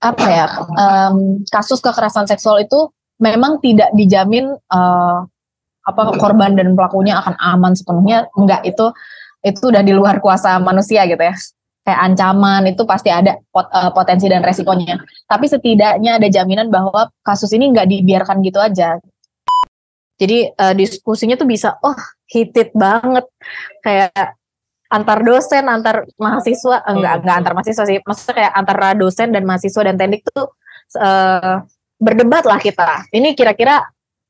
apa 0.00 0.26
ya 0.32 0.46
um, 0.64 1.44
kasus 1.52 1.84
kekerasan 1.84 2.24
seksual 2.24 2.60
itu 2.64 2.88
memang 3.20 3.60
tidak 3.60 3.92
dijamin 3.92 4.48
uh, 4.72 5.18
apa 5.84 6.02
korban 6.16 6.56
dan 6.56 6.72
pelakunya 6.72 7.20
akan 7.20 7.34
aman 7.36 7.72
sepenuhnya. 7.76 8.28
Enggak 8.36 8.64
itu 8.64 8.92
itu 9.40 9.64
udah 9.72 9.80
di 9.84 9.92
luar 9.92 10.20
kuasa 10.20 10.56
manusia 10.60 11.04
gitu 11.08 11.20
ya. 11.20 11.36
Kayak 11.80 12.00
ancaman 12.12 12.62
itu 12.68 12.84
pasti 12.84 13.08
ada 13.08 13.40
pot, 13.48 13.68
uh, 13.72 13.88
potensi 13.92 14.28
dan 14.28 14.44
resikonya. 14.44 15.00
Tapi 15.24 15.46
setidaknya 15.48 16.20
ada 16.20 16.28
jaminan 16.28 16.68
bahwa 16.68 17.08
kasus 17.24 17.52
ini 17.56 17.72
enggak 17.72 17.88
dibiarkan 17.88 18.44
gitu 18.44 18.60
aja. 18.60 19.00
Jadi 20.20 20.52
uh, 20.52 20.74
diskusinya 20.76 21.36
tuh 21.40 21.48
bisa 21.48 21.80
oh 21.80 21.96
hitit 22.28 22.76
banget. 22.76 23.24
Kayak 23.80 24.36
antar 24.90 25.22
dosen 25.22 25.64
antar 25.70 26.02
mahasiswa 26.18 26.82
enggak 26.82 27.22
enggak 27.22 27.36
antar 27.38 27.52
mahasiswa 27.54 27.84
sih 27.86 27.98
maksudnya 28.02 28.34
kayak 28.42 28.52
antara 28.58 28.88
dosen 28.98 29.30
dan 29.30 29.46
mahasiswa 29.46 29.82
dan 29.86 29.94
teknik 29.94 30.26
tuh 30.26 30.50
uh, 30.98 31.62
berdebat 32.00 32.48
lah 32.48 32.58
kita. 32.58 33.06
Ini 33.12 33.36
kira-kira 33.36 33.84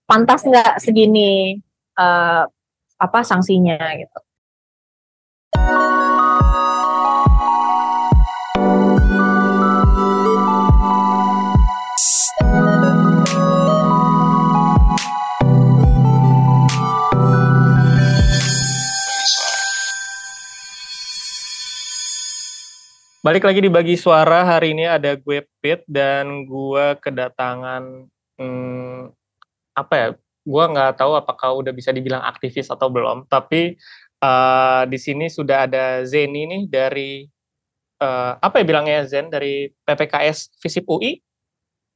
pantas 0.04 0.42
nggak 0.42 0.82
segini 0.82 1.56
uh, 1.96 2.44
apa 3.00 3.18
sanksinya 3.22 3.78
gitu. 3.96 4.18
Balik 23.30 23.46
lagi 23.46 23.62
di 23.62 23.70
bagi 23.70 23.94
suara 23.94 24.42
hari 24.42 24.74
ini 24.74 24.90
ada 24.90 25.14
gue 25.14 25.46
Pit 25.62 25.86
dan 25.86 26.50
gue 26.50 26.98
kedatangan 26.98 28.10
hmm, 28.42 29.06
apa 29.78 29.94
ya? 29.94 30.08
Gue 30.42 30.64
nggak 30.66 30.98
tahu 30.98 31.14
apakah 31.14 31.54
udah 31.62 31.70
bisa 31.70 31.94
dibilang 31.94 32.26
aktivis 32.26 32.74
atau 32.74 32.90
belum. 32.90 33.30
Tapi 33.30 33.78
uh, 34.18 34.82
di 34.82 34.98
sini 34.98 35.30
sudah 35.30 35.70
ada 35.70 36.02
Zeni 36.02 36.42
nih 36.42 36.62
dari 36.66 37.22
uh, 38.02 38.34
apa 38.34 38.58
ya 38.58 38.64
bilangnya 38.66 39.06
Zen 39.06 39.30
dari 39.30 39.70
PPKS 39.86 40.58
Visip 40.58 40.90
UI. 40.90 41.22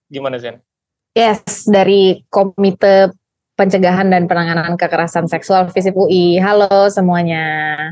Gimana 0.07 0.39
Zen? 0.39 0.63
Yes, 1.19 1.67
dari 1.67 2.23
Komite 2.31 3.11
Pencegahan 3.59 4.07
dan 4.07 4.31
Penanganan 4.31 4.79
Kekerasan 4.79 5.27
Seksual 5.27 5.67
Visip 5.75 5.99
UI. 5.99 6.39
Halo 6.39 6.87
semuanya. 6.95 7.91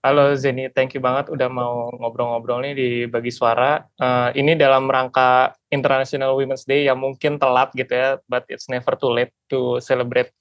Halo 0.00 0.32
Zeni, 0.32 0.72
thank 0.72 0.96
you 0.96 1.02
banget 1.04 1.28
udah 1.28 1.52
mau 1.52 1.92
ngobrol-ngobrol 1.92 2.64
nih 2.64 2.72
di 2.72 2.88
Bagi 3.04 3.28
Suara. 3.28 3.84
Uh, 4.00 4.32
ini 4.32 4.56
dalam 4.56 4.88
rangka 4.88 5.52
International 5.68 6.32
Women's 6.40 6.64
Day 6.64 6.88
yang 6.88 6.96
mungkin 6.96 7.36
telat 7.36 7.68
gitu 7.76 7.92
ya, 7.92 8.16
but 8.24 8.48
it's 8.48 8.64
never 8.72 8.96
too 8.96 9.12
late 9.12 9.28
to 9.52 9.76
celebrate 9.84 10.32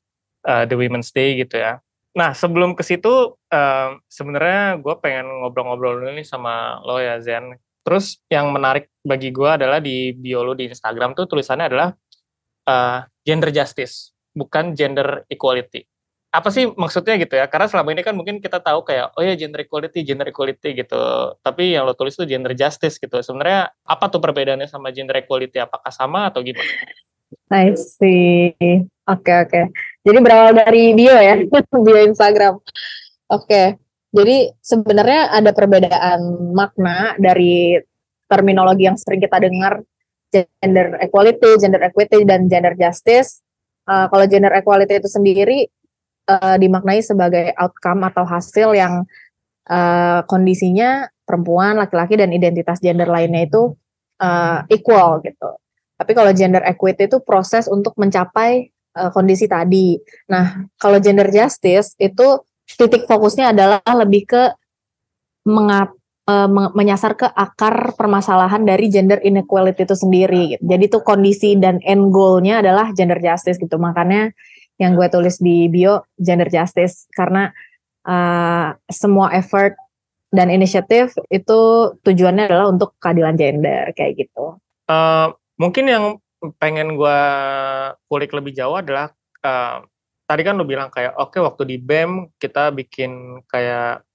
uh, 0.48 0.64
the 0.64 0.80
Women's 0.80 1.12
Day 1.12 1.36
gitu 1.36 1.60
ya. 1.60 1.84
Nah 2.16 2.32
sebelum 2.32 2.72
ke 2.72 2.88
situ, 2.88 3.36
uh, 3.36 4.00
sebenarnya 4.08 4.80
gue 4.80 4.96
pengen 5.04 5.28
ngobrol-ngobrol 5.28 6.08
dulu 6.08 6.16
nih 6.16 6.24
sama 6.24 6.80
lo 6.88 6.96
ya 7.04 7.20
Zen. 7.20 7.60
Terus 7.84 8.24
yang 8.32 8.56
menarik 8.56 8.88
bagi 9.04 9.28
gue 9.28 9.60
adalah 9.60 9.84
di 9.84 10.16
bio 10.16 10.40
lo 10.40 10.56
di 10.56 10.72
Instagram 10.72 11.20
tuh 11.20 11.28
tulisannya 11.28 11.68
adalah 11.68 11.92
uh, 12.64 13.04
gender 13.28 13.52
justice, 13.52 14.16
bukan 14.32 14.72
gender 14.72 15.28
equality 15.28 15.84
apa 16.30 16.50
sih 16.54 16.70
maksudnya 16.70 17.18
gitu 17.18 17.34
ya? 17.34 17.50
Karena 17.50 17.66
selama 17.66 17.90
ini 17.90 18.06
kan 18.06 18.14
mungkin 18.14 18.38
kita 18.38 18.62
tahu 18.62 18.86
kayak 18.86 19.18
oh 19.18 19.24
ya 19.26 19.34
gender 19.34 19.66
equality, 19.66 20.06
gender 20.06 20.30
equality 20.30 20.78
gitu. 20.78 21.02
Tapi 21.42 21.74
yang 21.74 21.90
lo 21.90 21.98
tulis 21.98 22.14
itu 22.14 22.30
gender 22.30 22.54
justice 22.54 23.02
gitu. 23.02 23.18
Sebenarnya 23.18 23.74
apa 23.86 24.06
tuh 24.14 24.22
perbedaannya 24.22 24.70
sama 24.70 24.94
gender 24.94 25.18
equality? 25.18 25.58
Apakah 25.58 25.90
sama 25.90 26.30
atau 26.30 26.46
gimana? 26.46 26.70
I 27.50 27.74
see. 27.74 28.54
Oke 29.10 29.26
okay, 29.26 29.38
oke. 29.42 29.50
Okay. 29.50 29.64
Jadi 30.06 30.18
berawal 30.22 30.54
dari 30.54 30.94
bio 30.94 31.18
ya, 31.18 31.36
bio 31.86 31.98
Instagram. 31.98 32.62
Oke. 32.62 33.46
Okay. 33.46 33.68
Jadi 34.10 34.38
sebenarnya 34.62 35.34
ada 35.34 35.54
perbedaan 35.54 36.54
makna 36.54 37.14
dari 37.22 37.78
terminologi 38.26 38.90
yang 38.90 38.98
sering 38.98 39.22
kita 39.22 39.38
dengar 39.38 39.82
gender 40.30 40.98
equality, 41.02 41.58
gender 41.58 41.82
equity 41.82 42.26
dan 42.26 42.46
gender 42.50 42.74
justice. 42.78 43.42
Uh, 43.90 44.06
kalau 44.10 44.26
gender 44.30 44.54
equality 44.54 45.02
itu 45.02 45.10
sendiri 45.10 45.66
uh, 46.30 46.56
dimaknai 46.62 47.02
sebagai 47.02 47.58
outcome 47.58 48.06
atau 48.06 48.24
hasil 48.30 48.78
yang 48.78 49.10
uh, 49.66 50.22
kondisinya 50.30 51.10
perempuan, 51.26 51.82
laki-laki 51.82 52.18
dan 52.18 52.30
identitas 52.30 52.78
gender 52.78 53.10
lainnya 53.10 53.50
itu 53.50 53.74
uh, 54.22 54.62
equal 54.70 55.26
gitu. 55.26 55.58
Tapi 56.00 56.12
kalau 56.16 56.32
gender 56.32 56.64
equity 56.64 57.10
itu 57.10 57.20
proses 57.26 57.66
untuk 57.66 57.98
mencapai 57.98 58.70
uh, 58.96 59.12
kondisi 59.12 59.50
tadi. 59.50 59.98
Nah, 60.32 60.70
kalau 60.78 61.02
gender 61.02 61.28
justice 61.34 61.98
itu 62.00 62.46
titik 62.78 63.10
fokusnya 63.10 63.52
adalah 63.52 63.82
lebih 63.84 64.30
ke 64.30 64.44
mengap, 65.50 65.98
menyasar 66.78 67.18
ke 67.18 67.26
akar 67.26 67.98
permasalahan 67.98 68.62
dari 68.62 68.86
gender 68.94 69.18
inequality 69.18 69.82
itu 69.82 69.98
sendiri. 69.98 70.44
Gitu. 70.54 70.62
Jadi 70.62 70.84
itu 70.86 71.00
kondisi 71.02 71.58
dan 71.58 71.82
end 71.82 72.14
goalnya 72.14 72.62
adalah 72.62 72.94
gender 72.94 73.18
justice 73.18 73.58
gitu. 73.58 73.82
Makanya 73.82 74.30
yang 74.80 74.96
gue 74.96 75.08
tulis 75.12 75.38
di 75.44 75.68
bio 75.68 76.08
gender 76.16 76.48
justice 76.48 77.06
karena 77.12 77.52
uh, 78.08 78.72
semua 78.88 79.36
effort 79.36 79.76
dan 80.32 80.48
inisiatif 80.48 81.18
itu 81.28 81.92
tujuannya 82.06 82.48
adalah 82.48 82.72
untuk 82.72 82.96
keadilan 83.02 83.36
gender 83.36 83.92
kayak 83.94 84.26
gitu. 84.26 84.58
Uh, 84.88 85.36
mungkin 85.60 85.86
yang 85.92 86.06
pengen 86.58 86.96
gue 86.96 87.20
kulik 88.08 88.32
lebih 88.32 88.56
jauh 88.56 88.80
adalah 88.80 89.12
uh, 89.44 89.84
tadi 90.24 90.42
kan 90.48 90.56
lo 90.56 90.64
bilang 90.64 90.88
kayak 90.88 91.18
oke 91.20 91.36
okay, 91.36 91.42
waktu 91.44 91.76
di 91.76 91.78
BEM 91.82 92.32
kita 92.40 92.72
bikin 92.72 93.44
kayak 93.52 94.06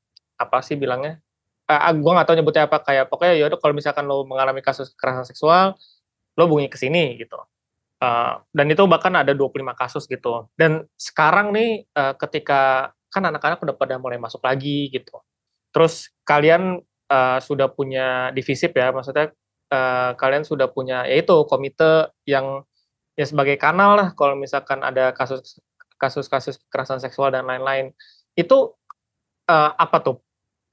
apa 0.41 0.59
sih 0.65 0.81
bilangnya? 0.81 1.21
Uh, 1.69 1.93
gue 1.93 2.13
gak 2.13 2.27
tahu 2.29 2.37
nyebutnya 2.41 2.65
apa 2.69 2.79
kayak 2.85 3.09
pokoknya 3.09 3.35
ya 3.41 3.47
kalau 3.57 3.75
misalkan 3.77 4.05
lo 4.05 4.25
mengalami 4.25 4.61
kasus 4.61 4.93
kekerasan 4.97 5.25
seksual 5.29 5.77
lo 6.35 6.45
bunyi 6.49 6.71
ke 6.71 6.79
sini 6.79 7.21
gitu. 7.21 7.37
Uh, 8.03 8.43
dan 8.53 8.67
itu 8.69 8.85
bahkan 8.85 9.15
ada 9.15 9.33
25 9.33 9.65
kasus 9.75 10.05
gitu. 10.11 10.51
Dan 10.59 10.85
sekarang 10.99 11.55
nih 11.55 11.87
uh, 11.95 12.13
ketika 12.19 12.93
kan 13.09 13.23
anak-anak 13.23 13.63
udah 13.63 13.77
pada 13.79 13.95
mulai 13.97 14.19
masuk 14.19 14.43
lagi 14.43 14.91
gitu. 14.91 15.23
Terus 15.71 16.11
kalian 16.27 16.83
uh, 17.09 17.39
sudah 17.39 17.71
punya 17.71 18.35
divisip 18.35 18.75
ya, 18.75 18.91
maksudnya 18.91 19.31
uh, 19.71 20.19
kalian 20.19 20.43
sudah 20.43 20.67
punya 20.71 21.07
yaitu 21.07 21.35
komite 21.47 22.11
yang 22.27 22.67
ya 23.15 23.27
sebagai 23.27 23.55
kanal 23.55 23.95
lah 23.95 24.11
kalau 24.19 24.35
misalkan 24.35 24.83
ada 24.83 25.15
kasus 25.15 25.63
kasus-kasus 25.95 26.59
kekerasan 26.67 26.99
seksual 26.99 27.31
dan 27.31 27.47
lain-lain. 27.47 27.95
Itu 28.35 28.75
uh, 29.47 29.71
apa 29.79 29.99
tuh? 30.03 30.19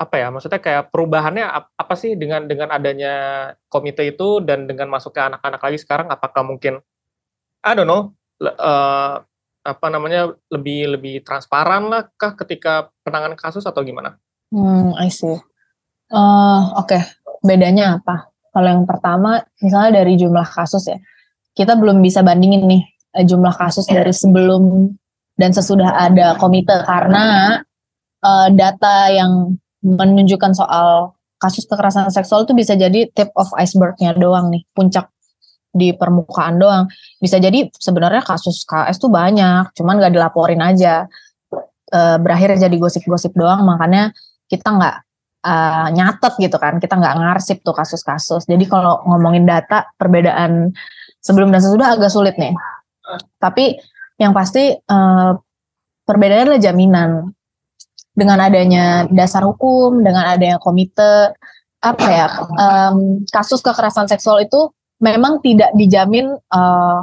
Apa 0.01 0.17
ya? 0.17 0.33
Maksudnya 0.33 0.57
kayak 0.57 0.89
perubahannya 0.89 1.45
apa 1.77 1.93
sih 1.93 2.17
dengan 2.17 2.49
dengan 2.49 2.73
adanya 2.73 3.13
komite 3.69 4.01
itu 4.01 4.41
dan 4.41 4.65
dengan 4.65 4.89
masuknya 4.89 5.37
anak-anak 5.37 5.61
lagi 5.61 5.77
sekarang 5.77 6.09
apakah 6.09 6.41
mungkin 6.41 6.81
I 7.61 7.77
don't 7.77 7.89
know 7.89 8.17
uh, 8.41 9.21
apa 9.61 9.87
namanya 9.93 10.33
lebih 10.49 10.97
lebih 10.97 11.15
transparan 11.21 11.85
lah 11.85 12.09
kah 12.17 12.33
ketika 12.33 12.89
penanganan 13.05 13.37
kasus 13.37 13.61
atau 13.61 13.85
gimana? 13.85 14.17
Hmm, 14.49 14.97
I 14.97 15.13
see. 15.13 15.37
Uh, 16.11 16.73
Oke, 16.81 16.97
okay. 16.97 17.01
bedanya 17.45 18.01
apa? 18.01 18.33
Kalau 18.51 18.67
yang 18.67 18.83
pertama, 18.83 19.39
misalnya 19.63 20.03
dari 20.03 20.19
jumlah 20.19 20.43
kasus 20.43 20.89
ya, 20.89 20.97
kita 21.55 21.77
belum 21.79 22.03
bisa 22.03 22.19
bandingin 22.25 22.67
nih 22.67 22.83
eh, 23.15 23.23
jumlah 23.23 23.53
kasus 23.55 23.87
dari 23.87 24.11
sebelum 24.11 24.91
dan 25.39 25.55
sesudah 25.55 26.09
ada 26.09 26.35
komite 26.35 26.75
karena 26.83 27.57
uh, 28.25 28.47
data 28.51 29.07
yang 29.13 29.55
menunjukkan 29.81 30.51
soal 30.51 31.15
kasus 31.39 31.65
kekerasan 31.65 32.11
seksual 32.11 32.43
itu 32.43 32.53
bisa 32.53 32.75
jadi 32.75 33.07
tip 33.13 33.31
of 33.39 33.49
icebergnya 33.55 34.13
doang 34.17 34.51
nih, 34.51 34.67
puncak 34.75 35.07
di 35.71 35.95
permukaan 35.95 36.59
doang. 36.59 36.85
Bisa 37.17 37.39
jadi 37.39 37.71
sebenarnya 37.71 38.21
kasus 38.21 38.67
KS 38.67 38.99
tuh 38.99 39.11
banyak, 39.11 39.71
cuman 39.75 39.95
nggak 39.97 40.13
dilaporin 40.13 40.59
aja. 40.59 41.07
E, 41.91 41.99
berakhir 42.19 42.59
jadi 42.59 42.75
gosip-gosip 42.75 43.31
doang, 43.35 43.63
makanya 43.63 44.11
kita 44.51 44.67
nggak 44.67 44.95
e, 45.43 45.53
nyatet 45.95 46.33
gitu 46.39 46.57
kan, 46.59 46.77
kita 46.77 46.99
nggak 46.99 47.15
ngarsip 47.23 47.57
tuh 47.63 47.75
kasus-kasus. 47.75 48.45
Jadi 48.45 48.67
kalau 48.67 48.99
ngomongin 49.07 49.47
data, 49.47 49.87
perbedaan 49.95 50.75
sebelum 51.23 51.49
dan 51.55 51.63
sesudah 51.63 51.95
agak 51.95 52.11
sulit 52.11 52.35
nih. 52.35 52.51
Tapi 53.39 53.79
yang 54.19 54.35
pasti 54.35 54.75
e, 54.75 54.97
perbedaannya 56.03 56.45
adalah 56.45 56.61
jaminan. 56.61 57.11
Dengan 58.11 58.43
adanya 58.43 59.07
dasar 59.07 59.39
hukum, 59.47 60.03
dengan 60.03 60.27
adanya 60.27 60.59
komite, 60.59 61.31
apa 61.81 62.07
ya, 62.11 62.27
um, 62.43 63.23
kasus 63.31 63.63
kekerasan 63.63 64.05
seksual 64.05 64.43
itu 64.43 64.69
memang 65.01 65.41
tidak 65.41 65.73
dijamin 65.75 66.31
uh, 66.53 66.99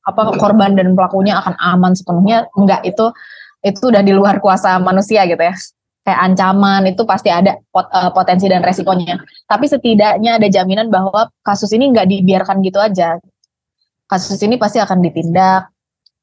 apa 0.00 0.22
korban 0.36 0.76
dan 0.76 0.92
pelakunya 0.92 1.40
akan 1.40 1.56
aman 1.60 1.92
sepenuhnya 1.96 2.48
enggak 2.56 2.84
itu 2.84 3.12
itu 3.60 3.92
udah 3.92 4.00
di 4.00 4.12
luar 4.16 4.40
kuasa 4.40 4.80
manusia 4.80 5.24
gitu 5.28 5.40
ya 5.40 5.52
kayak 6.04 6.20
ancaman 6.32 6.88
itu 6.88 7.04
pasti 7.04 7.28
ada 7.28 7.60
pot, 7.68 7.86
uh, 7.92 8.08
potensi 8.10 8.48
dan 8.48 8.64
resikonya. 8.64 9.20
Tapi 9.44 9.68
setidaknya 9.68 10.40
ada 10.40 10.48
jaminan 10.48 10.88
bahwa 10.88 11.28
kasus 11.44 11.70
ini 11.76 11.92
nggak 11.92 12.08
dibiarkan 12.08 12.64
gitu 12.64 12.80
aja. 12.80 13.20
Kasus 14.08 14.40
ini 14.42 14.56
pasti 14.56 14.80
akan 14.80 14.98
ditindak, 15.04 15.70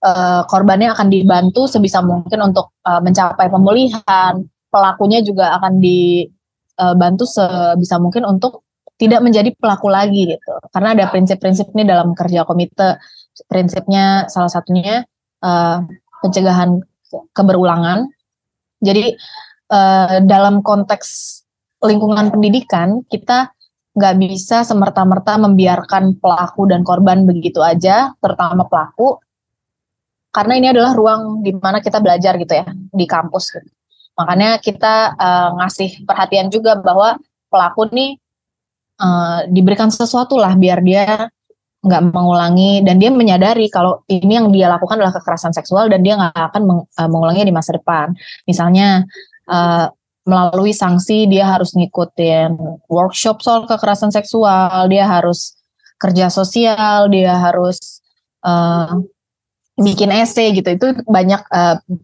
uh, 0.04 0.44
korbannya 0.50 0.92
akan 0.92 1.08
dibantu 1.08 1.70
sebisa 1.70 2.04
mungkin 2.04 2.52
untuk 2.52 2.76
uh, 2.84 3.00
mencapai 3.00 3.48
pemulihan, 3.48 4.44
pelakunya 4.68 5.24
juga 5.24 5.56
akan 5.62 5.80
dibantu 5.80 7.24
sebisa 7.24 7.96
mungkin 8.02 8.28
untuk 8.28 8.67
tidak 8.98 9.22
menjadi 9.22 9.54
pelaku 9.54 9.88
lagi 9.94 10.34
gitu. 10.34 10.54
Karena 10.74 10.98
ada 10.98 11.06
prinsip-prinsip 11.14 11.70
ini 11.78 11.86
dalam 11.86 12.18
kerja 12.18 12.44
komite. 12.44 12.98
Prinsipnya 13.46 14.26
salah 14.28 14.50
satunya 14.50 15.06
uh, 15.46 15.86
pencegahan 16.26 16.82
keberulangan. 17.32 18.10
Jadi 18.82 19.14
uh, 19.70 20.22
dalam 20.26 20.66
konteks 20.66 21.42
lingkungan 21.86 22.34
pendidikan 22.34 23.06
kita 23.06 23.54
nggak 23.98 24.16
bisa 24.22 24.62
semerta-merta 24.62 25.42
membiarkan 25.42 26.22
pelaku 26.22 26.70
dan 26.70 26.86
korban 26.86 27.26
begitu 27.26 27.66
aja, 27.66 28.14
terutama 28.22 28.70
pelaku, 28.70 29.18
karena 30.30 30.54
ini 30.54 30.68
adalah 30.70 30.94
ruang 30.94 31.42
di 31.42 31.50
mana 31.58 31.82
kita 31.82 31.98
belajar 31.98 32.38
gitu 32.38 32.54
ya 32.54 32.70
di 32.94 33.06
kampus. 33.10 33.58
Makanya 34.14 34.62
kita 34.62 35.18
uh, 35.18 35.50
ngasih 35.58 36.06
perhatian 36.06 36.54
juga 36.54 36.78
bahwa 36.78 37.18
pelaku 37.50 37.90
nih 37.90 38.22
uh, 39.02 39.40
diberikan 39.50 39.90
sesuatu 39.94 40.38
lah 40.38 40.54
biar 40.58 40.80
dia 40.82 41.30
nggak 41.78 42.04
mengulangi 42.10 42.82
dan 42.82 42.98
dia 42.98 43.14
menyadari 43.14 43.70
kalau 43.70 44.02
ini 44.10 44.34
yang 44.34 44.50
dia 44.50 44.68
lakukan 44.68 44.98
adalah 44.98 45.16
kekerasan 45.16 45.54
seksual 45.54 45.88
dan 45.88 46.02
dia 46.02 46.18
nggak 46.18 46.36
akan 46.36 46.62
meng, 46.66 46.82
uh, 46.84 47.10
mengulanginya 47.10 47.48
di 47.48 47.56
masa 47.56 47.78
depan. 47.78 48.12
Misalnya 48.50 49.06
uh, 49.48 49.88
melalui 50.28 50.76
sanksi 50.76 51.30
dia 51.32 51.48
harus 51.48 51.72
ngikutin 51.78 52.58
workshop 52.92 53.40
soal 53.40 53.64
kekerasan 53.64 54.12
seksual, 54.12 54.92
dia 54.92 55.08
harus 55.08 55.56
kerja 56.02 56.28
sosial, 56.28 57.08
dia 57.08 57.32
harus 57.38 58.04
uh, 58.44 58.92
bikin 59.80 60.12
essay 60.12 60.52
gitu. 60.52 60.68
Itu 60.76 60.88
banyak 61.08 61.48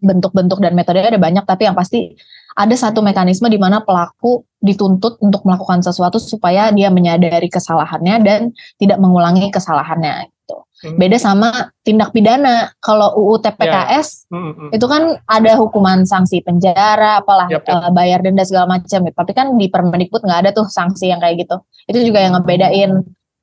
bentuk-bentuk 0.00 0.58
uh, 0.58 0.62
dan 0.64 0.72
metode 0.72 1.04
ada 1.04 1.20
banyak, 1.20 1.44
tapi 1.44 1.68
yang 1.68 1.76
pasti 1.76 2.16
ada 2.54 2.74
satu 2.78 3.02
mekanisme 3.02 3.50
di 3.50 3.58
mana 3.58 3.82
pelaku 3.82 4.46
dituntut 4.62 5.18
untuk 5.20 5.42
melakukan 5.42 5.82
sesuatu 5.82 6.22
supaya 6.22 6.70
dia 6.70 6.88
menyadari 6.88 7.50
kesalahannya 7.50 8.16
dan 8.22 8.40
tidak 8.78 8.98
mengulangi 9.02 9.50
kesalahannya 9.50 10.30
gitu. 10.30 10.56
Hmm. 10.84 10.96
Beda 11.00 11.16
sama 11.16 11.50
tindak 11.82 12.14
pidana. 12.14 12.70
Kalau 12.78 13.16
UU 13.16 13.40
TPKS 13.42 14.28
yeah. 14.28 14.36
hmm, 14.36 14.52
hmm. 14.54 14.70
itu 14.76 14.86
kan 14.86 15.18
ada 15.26 15.52
hukuman 15.56 16.04
sanksi 16.04 16.44
penjara, 16.44 17.20
apalah 17.20 17.48
yep, 17.50 17.64
yep. 17.64 17.74
Uh, 17.74 17.90
bayar 17.90 18.20
denda 18.20 18.44
segala 18.46 18.78
macam 18.78 19.02
gitu. 19.02 19.16
Tapi 19.16 19.32
kan 19.32 19.56
di 19.56 19.66
Permendikbud 19.68 20.22
nggak 20.22 20.40
ada 20.46 20.50
tuh 20.52 20.68
sanksi 20.68 21.10
yang 21.10 21.18
kayak 21.18 21.44
gitu. 21.44 21.56
Itu 21.88 21.98
juga 22.04 22.22
yang 22.22 22.36
ngebedain 22.38 22.92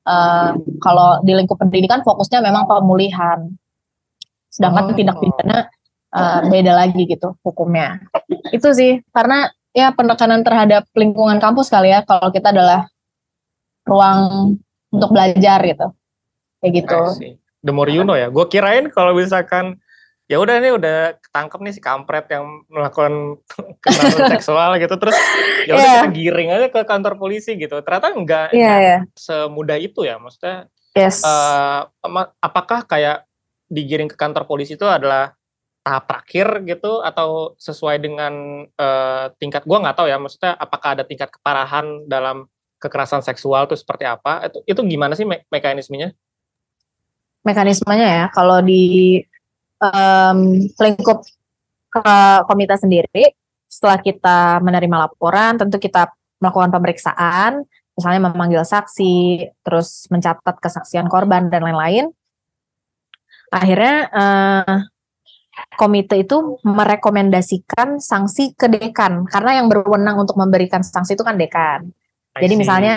uh, 0.05 0.49
kalau 0.79 1.19
di 1.25 1.33
lingkup 1.33 1.57
pendidikan 1.57 2.05
fokusnya 2.05 2.39
memang 2.45 2.69
pemulihan. 2.69 3.49
Sedangkan 4.51 4.91
oh. 4.91 4.95
tindak 4.95 5.17
pidana 5.17 5.67
uh, 6.13 6.39
beda 6.47 6.73
lagi 6.77 7.07
gitu 7.09 7.35
hukumnya. 7.41 7.97
Itu 8.51 8.75
sih 8.75 9.01
karena 9.15 9.49
ya 9.71 9.95
penekanan 9.95 10.43
terhadap 10.43 10.87
lingkungan 10.93 11.39
kampus 11.39 11.71
kali 11.71 11.91
ya 11.91 12.03
kalau 12.03 12.29
kita 12.29 12.51
adalah 12.51 12.87
ruang 13.87 14.55
untuk 14.91 15.09
belajar 15.09 15.59
gitu. 15.63 15.87
Kayak 16.61 16.71
gitu. 16.83 16.99
The 17.65 17.73
more 17.73 17.89
you 17.89 18.03
know 18.03 18.19
ya. 18.19 18.29
Gue 18.29 18.45
kirain 18.51 18.91
kalau 18.91 19.15
misalkan 19.15 19.79
ya 20.31 20.39
udah 20.39 20.63
nih 20.63 20.71
udah 20.71 21.19
ketangkep 21.19 21.59
nih 21.59 21.73
si 21.75 21.81
kampret 21.83 22.23
yang 22.31 22.63
melakukan 22.71 23.35
kekerasan 23.83 24.31
seksual 24.39 24.79
gitu 24.79 24.95
terus 24.95 25.17
ya 25.67 25.75
udah 25.75 25.83
yeah. 25.83 25.95
kita 25.99 26.09
giring 26.15 26.49
aja 26.55 26.67
ke 26.71 26.81
kantor 26.87 27.19
polisi 27.19 27.59
gitu 27.59 27.83
ternyata 27.83 28.15
enggak 28.15 28.47
yeah, 28.55 28.79
yeah. 28.79 28.99
semudah 29.11 29.75
itu 29.75 30.07
ya 30.07 30.15
maksudnya 30.23 30.71
yes. 30.95 31.27
uh, 31.27 31.83
apakah 32.39 32.87
kayak 32.87 33.27
digiring 33.67 34.07
ke 34.07 34.15
kantor 34.15 34.47
polisi 34.47 34.79
itu 34.79 34.87
adalah 34.87 35.35
tahap 35.81 36.03
terakhir 36.05 36.47
gitu 36.69 37.01
atau 37.01 37.57
sesuai 37.57 37.97
dengan 37.97 38.33
uh, 38.77 39.33
tingkat 39.41 39.65
gue 39.65 39.77
nggak 39.81 39.97
tahu 39.97 40.07
ya 40.07 40.21
maksudnya 40.21 40.53
apakah 40.53 40.93
ada 40.93 41.03
tingkat 41.03 41.33
keparahan 41.33 42.05
dalam 42.05 42.45
kekerasan 42.81 43.21
seksual 43.21 43.69
itu 43.69 43.77
seperti 43.77 44.09
apa? 44.09 44.49
Itu 44.49 44.65
itu 44.65 44.81
gimana 44.85 45.13
sih 45.13 45.25
me 45.25 45.45
mekanismenya? 45.53 46.13
Mekanismenya 47.45 48.07
ya 48.09 48.25
kalau 48.33 48.61
di 48.61 49.17
um, 49.81 50.65
lingkup 50.81 51.25
ke 51.91 52.09
komite 52.49 52.77
sendiri 52.77 53.33
setelah 53.69 54.01
kita 54.01 54.61
menerima 54.61 55.09
laporan 55.09 55.57
tentu 55.57 55.77
kita 55.77 56.09
melakukan 56.41 56.73
pemeriksaan 56.73 57.65
misalnya 57.97 58.21
memanggil 58.29 58.65
saksi 58.65 59.45
terus 59.61 60.09
mencatat 60.09 60.57
kesaksian 60.57 61.05
korban 61.05 61.53
dan 61.53 61.61
lain-lain. 61.61 62.09
Akhirnya 63.51 64.07
uh, 64.09 64.75
komite 65.75 66.15
itu 66.15 66.57
merekomendasikan 66.63 67.99
sanksi 67.99 68.55
ke 68.55 68.71
dekan 68.71 69.27
karena 69.27 69.61
yang 69.61 69.67
berwenang 69.67 70.19
untuk 70.19 70.39
memberikan 70.39 70.81
sanksi 70.81 71.15
itu 71.19 71.23
kan 71.23 71.35
dekan. 71.35 71.91
Jadi 72.31 72.53
misalnya 72.55 72.95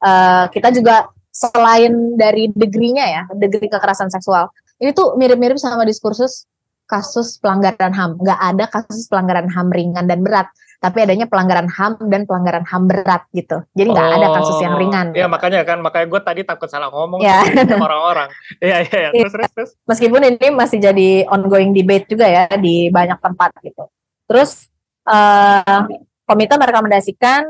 uh, 0.00 0.48
kita 0.48 0.72
juga 0.72 1.12
selain 1.32 2.16
dari 2.16 2.48
degree-nya 2.52 3.06
ya, 3.08 3.22
degree 3.36 3.68
kekerasan 3.68 4.08
seksual, 4.08 4.48
ini 4.80 4.92
tuh 4.92 5.16
mirip-mirip 5.16 5.56
sama 5.60 5.84
diskursus 5.84 6.48
kasus 6.88 7.40
pelanggaran 7.40 7.92
HAM. 7.92 8.20
Nggak 8.20 8.40
ada 8.40 8.64
kasus 8.68 9.08
pelanggaran 9.08 9.48
HAM 9.48 9.68
ringan 9.72 10.04
dan 10.08 10.20
berat 10.20 10.48
tapi 10.82 10.98
adanya 10.98 11.30
pelanggaran 11.30 11.70
HAM 11.70 12.10
dan 12.10 12.26
pelanggaran 12.26 12.66
HAM 12.66 12.90
berat 12.90 13.22
gitu. 13.30 13.62
Jadi 13.70 13.94
nggak 13.94 14.08
oh, 14.10 14.16
ada 14.18 14.28
kasus 14.34 14.58
yang 14.58 14.74
ringan. 14.74 15.14
Iya 15.14 15.30
gitu. 15.30 15.30
makanya 15.30 15.62
kan 15.62 15.78
makanya 15.78 16.06
gue 16.10 16.20
tadi 16.26 16.40
takut 16.42 16.66
salah 16.66 16.90
ngomong 16.90 17.22
ya. 17.22 17.38
orang-orang. 17.86 18.26
Iya 18.58 18.82
iya 18.90 18.98
ya. 19.06 19.10
terus, 19.14 19.30
terus 19.30 19.50
terus. 19.54 19.70
Meskipun 19.86 20.26
ini 20.26 20.50
masih 20.50 20.82
jadi 20.82 21.30
ongoing 21.30 21.70
debate 21.70 22.10
juga 22.10 22.26
ya 22.26 22.50
di 22.58 22.90
banyak 22.90 23.14
tempat 23.22 23.54
gitu. 23.62 23.86
Terus 24.26 24.66
uh, 25.06 25.86
komite 26.26 26.58
merekomendasikan 26.58 27.46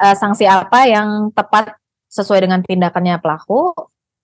uh, 0.00 0.16
sanksi 0.16 0.48
apa 0.48 0.88
yang 0.88 1.36
tepat 1.36 1.76
sesuai 2.08 2.48
dengan 2.48 2.64
tindakannya 2.64 3.20
pelaku 3.20 3.76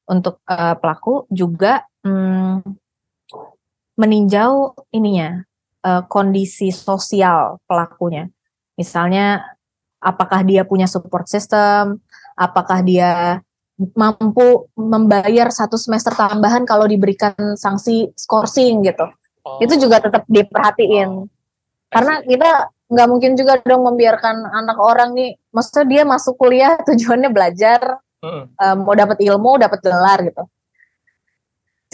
untuk 0.08 0.40
uh, 0.48 0.80
pelaku 0.80 1.28
juga 1.28 1.84
um, 2.08 2.64
meninjau 4.00 4.72
ininya 4.96 5.44
uh, 5.84 6.02
kondisi 6.06 6.72
sosial 6.72 7.60
pelakunya. 7.64 8.28
Misalnya 8.76 9.44
apakah 10.00 10.40
dia 10.44 10.64
punya 10.64 10.88
support 10.88 11.28
system, 11.28 12.00
apakah 12.36 12.80
dia 12.80 13.42
mampu 13.96 14.68
membayar 14.76 15.48
satu 15.48 15.80
semester 15.80 16.12
tambahan 16.12 16.68
kalau 16.68 16.84
diberikan 16.84 17.32
sanksi 17.56 18.12
skorsing 18.16 18.84
gitu. 18.84 19.08
Oh. 19.44 19.56
Itu 19.60 19.80
juga 19.80 20.04
tetap 20.04 20.28
diperhatiin. 20.28 21.08
Oh. 21.08 21.28
Karena 21.88 22.20
kita 22.24 22.70
nggak 22.90 23.08
mungkin 23.08 23.32
juga 23.38 23.56
dong 23.62 23.86
membiarkan 23.86 24.50
anak 24.50 24.78
orang 24.78 25.14
nih, 25.14 25.38
maksudnya 25.54 25.86
dia 25.86 26.02
masuk 26.04 26.34
kuliah 26.36 26.74
tujuannya 26.88 27.30
belajar, 27.30 28.02
hmm. 28.20 28.44
um, 28.58 28.76
mau 28.82 28.94
dapat 28.98 29.22
ilmu, 29.22 29.62
dapat 29.62 29.78
gelar 29.80 30.18
gitu 30.26 30.44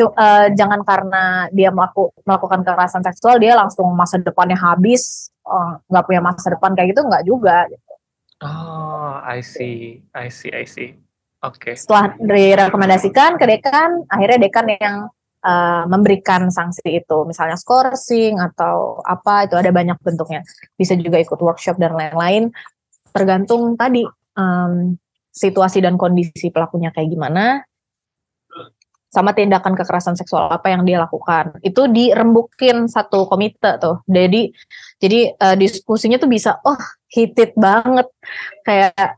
uh, 0.04 0.46
jangan 0.52 0.84
karena 0.84 1.48
dia 1.56 1.72
melaku, 1.72 2.12
melakukan 2.28 2.60
kekerasan 2.60 3.00
seksual 3.00 3.40
dia 3.40 3.56
langsung 3.56 3.88
masa 3.96 4.20
depannya 4.20 4.58
habis 4.60 5.32
eh, 5.46 5.72
nggak 5.88 6.04
uh, 6.04 6.06
punya 6.06 6.20
masa 6.20 6.52
depan 6.52 6.76
kayak 6.76 6.92
gitu 6.92 7.02
nggak 7.08 7.24
juga 7.24 7.64
gitu. 7.72 7.92
Oh, 8.44 9.16
I 9.24 9.40
see, 9.40 10.04
I 10.12 10.28
see, 10.28 10.52
I 10.52 10.68
see. 10.68 10.92
Oke. 11.40 11.72
Okay. 11.72 11.74
Setelah 11.80 12.12
direkomendasikan 12.20 13.40
ke 13.40 13.48
dekan, 13.48 14.04
akhirnya 14.12 14.38
dekan 14.44 14.66
yang 14.76 14.96
uh, 15.40 15.84
memberikan 15.88 16.52
sanksi 16.52 17.00
itu, 17.00 17.18
misalnya 17.24 17.56
scoring 17.56 18.36
atau 18.36 19.00
apa 19.00 19.48
itu 19.48 19.56
ada 19.56 19.72
banyak 19.72 19.96
bentuknya. 20.04 20.44
Bisa 20.76 20.92
juga 21.00 21.16
ikut 21.16 21.40
workshop 21.40 21.80
dan 21.80 21.96
lain-lain. 21.96 22.52
Tergantung 23.16 23.80
tadi 23.80 24.04
um, 24.36 25.00
situasi 25.32 25.80
dan 25.80 25.96
kondisi 25.96 26.52
pelakunya 26.52 26.92
kayak 26.92 27.08
gimana 27.12 27.64
sama 29.16 29.32
tindakan 29.32 29.72
kekerasan 29.72 30.12
seksual 30.12 30.52
apa 30.52 30.68
yang 30.68 30.84
dia 30.84 31.00
lakukan. 31.00 31.56
Itu 31.64 31.88
dirembukin 31.88 32.84
satu 32.84 33.24
komite 33.24 33.80
tuh. 33.80 34.04
Jadi 34.04 34.52
jadi 35.00 35.32
uh, 35.32 35.56
diskusinya 35.56 36.20
tuh 36.20 36.28
bisa 36.28 36.60
oh 36.68 36.76
hitit 37.08 37.56
banget. 37.56 38.04
Kayak 38.60 39.16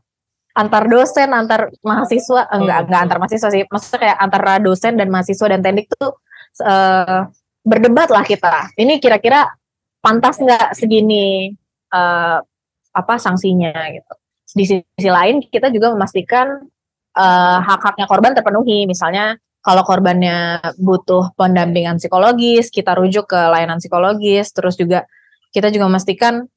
antar 0.55 0.87
dosen 0.87 1.35
antar 1.35 1.67
mahasiswa 1.83 2.47
eh, 2.47 2.55
enggak 2.63 2.79
enggak 2.87 3.01
antar 3.03 3.17
mahasiswa 3.19 3.49
sih. 3.51 3.63
Maksudnya 3.67 3.99
kayak 3.99 4.17
antara 4.23 4.51
dosen 4.63 4.95
dan 4.95 5.11
mahasiswa 5.11 5.47
dan 5.51 5.59
teknik 5.59 5.91
tuh 5.91 6.15
uh, 6.63 7.27
berdebat 7.67 8.07
lah 8.07 8.23
kita. 8.23 8.71
Ini 8.79 9.03
kira-kira 9.03 9.51
pantas 9.99 10.39
nggak 10.39 10.79
segini 10.79 11.51
uh, 11.91 12.39
apa 12.95 13.13
sanksinya 13.19 13.75
gitu. 13.91 14.13
Di 14.55 14.63
sisi 14.63 15.09
lain 15.11 15.43
kita 15.43 15.67
juga 15.67 15.91
memastikan 15.91 16.63
hak-haknya 17.19 18.07
korban 18.07 18.31
terpenuhi. 18.31 18.87
Misalnya 18.87 19.35
kalau 19.59 19.83
korbannya 19.83 20.63
butuh 20.79 21.35
pendampingan 21.35 21.99
psikologis, 21.99 22.71
kita 22.71 22.95
rujuk 22.95 23.27
ke 23.27 23.39
layanan 23.39 23.83
psikologis, 23.83 24.55
terus 24.55 24.79
juga 24.79 25.03
kita 25.51 25.67
juga 25.67 25.91
memastikan 25.91 26.47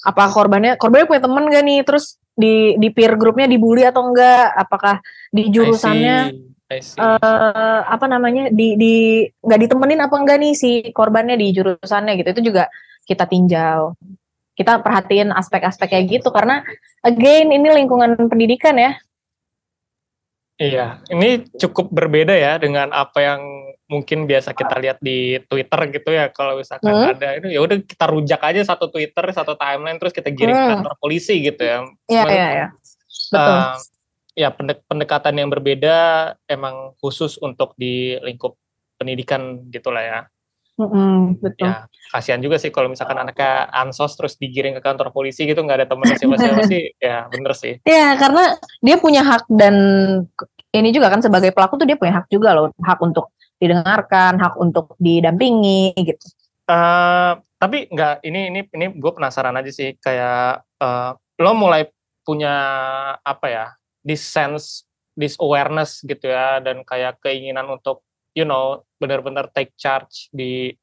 apa 0.00 0.24
korbannya 0.32 0.80
korbannya 0.80 1.06
punya 1.08 1.22
temen 1.22 1.44
gak 1.52 1.64
nih? 1.64 1.80
Terus 1.84 2.16
di 2.32 2.80
di 2.80 2.88
peer 2.88 3.20
grupnya 3.20 3.44
dibully 3.44 3.84
atau 3.84 4.08
enggak? 4.08 4.56
Apakah 4.56 5.04
di 5.28 5.52
jurusannya 5.52 6.32
I 6.70 6.80
see. 6.80 6.96
uh, 6.96 7.82
apa 7.84 8.06
namanya 8.06 8.48
di 8.48 8.78
di 8.78 9.26
nggak 9.26 9.60
ditemenin 9.66 10.00
apa 10.00 10.14
enggak 10.16 10.38
nih 10.38 10.54
si 10.56 10.70
korbannya 10.96 11.36
di 11.36 11.52
jurusannya 11.52 12.16
gitu? 12.16 12.28
Itu 12.32 12.42
juga 12.54 12.72
kita 13.04 13.28
tinjau. 13.28 13.98
Kita 14.56 14.80
perhatiin 14.80 15.32
aspek-aspek 15.34 15.92
kayak 15.92 16.20
gitu 16.20 16.28
karena 16.32 16.64
again 17.04 17.52
ini 17.52 17.68
lingkungan 17.68 18.16
pendidikan 18.28 18.76
ya 18.80 18.96
Iya, 20.60 21.00
ini 21.08 21.48
cukup 21.56 21.88
berbeda 21.88 22.36
ya 22.36 22.60
dengan 22.60 22.92
apa 22.92 23.16
yang 23.16 23.40
mungkin 23.88 24.28
biasa 24.28 24.52
kita 24.52 24.76
lihat 24.76 25.00
di 25.00 25.40
Twitter 25.48 25.80
gitu 25.88 26.12
ya. 26.12 26.28
Kalau 26.28 26.60
misalkan 26.60 26.92
Hmm. 26.92 27.10
ada 27.10 27.40
itu 27.40 27.48
ya 27.48 27.64
udah 27.64 27.80
kita 27.80 28.04
rujak 28.06 28.40
aja 28.44 28.60
satu 28.62 28.92
Twitter, 28.92 29.24
satu 29.32 29.56
timeline 29.56 29.96
terus 29.96 30.12
kita 30.12 30.28
giring 30.28 30.52
ke 30.52 30.60
Hmm. 30.60 30.72
kantor 30.76 30.94
polisi 31.00 31.40
gitu 31.40 31.64
ya. 31.64 31.80
Iya 32.06 32.22
iya 32.28 32.46
iya. 32.52 32.66
Betul. 33.32 33.56
eh, 33.56 33.76
ya 34.36 34.48
pendek- 34.52 34.84
pendekatan 34.84 35.34
yang 35.40 35.48
berbeda 35.48 35.96
emang 36.44 36.92
khusus 37.00 37.40
untuk 37.40 37.72
di 37.74 38.20
lingkup 38.20 38.60
pendidikan 38.94 39.64
gitulah 39.72 40.04
ya. 40.04 40.20
Mm-mm, 40.80 41.36
betul. 41.44 41.68
Ya, 41.68 41.84
kasihan 42.08 42.40
juga 42.40 42.56
sih 42.56 42.72
kalau 42.72 42.88
misalkan 42.88 43.20
anaknya 43.20 43.68
ansos 43.68 44.16
terus 44.16 44.40
digiring 44.40 44.80
ke 44.80 44.82
kantor 44.82 45.12
polisi 45.12 45.44
gitu 45.44 45.60
nggak 45.60 45.84
ada 45.84 45.88
temennya 45.92 46.16
siapa-siapa 46.16 46.62
sih. 46.72 46.96
Ya 46.96 47.28
bener 47.28 47.52
sih. 47.52 47.76
Iya, 47.84 48.16
karena 48.16 48.56
dia 48.80 48.96
punya 48.96 49.20
hak 49.20 49.44
dan 49.52 49.76
ini 50.72 50.88
juga 50.88 51.12
kan 51.12 51.20
sebagai 51.20 51.52
pelaku 51.52 51.76
tuh 51.84 51.86
dia 51.86 52.00
punya 52.00 52.24
hak 52.24 52.32
juga 52.32 52.56
loh, 52.56 52.72
hak 52.80 52.98
untuk 53.04 53.36
didengarkan, 53.60 54.40
hak 54.40 54.56
untuk 54.56 54.96
didampingi 54.96 55.92
gitu. 56.00 56.26
Eh, 56.64 57.32
tapi 57.60 57.92
nggak 57.92 58.24
ini 58.24 58.48
ini 58.48 58.60
ini 58.72 58.86
gue 58.96 59.12
penasaran 59.12 59.52
aja 59.60 59.68
sih 59.68 60.00
kayak 60.00 60.64
eh, 60.80 61.10
lo 61.44 61.52
mulai 61.52 61.84
punya 62.24 62.54
apa 63.20 63.46
ya 63.52 63.66
this 64.00 64.24
sense 64.24 64.88
this 65.18 65.36
awareness 65.36 66.00
gitu 66.00 66.30
ya 66.30 66.62
dan 66.64 66.80
kayak 66.88 67.20
keinginan 67.20 67.68
untuk 67.68 68.00
you 68.32 68.44
know 68.44 68.80
benar-benar 68.96 69.48
take 69.50 69.72
charge 69.74 70.28
di 70.30 70.74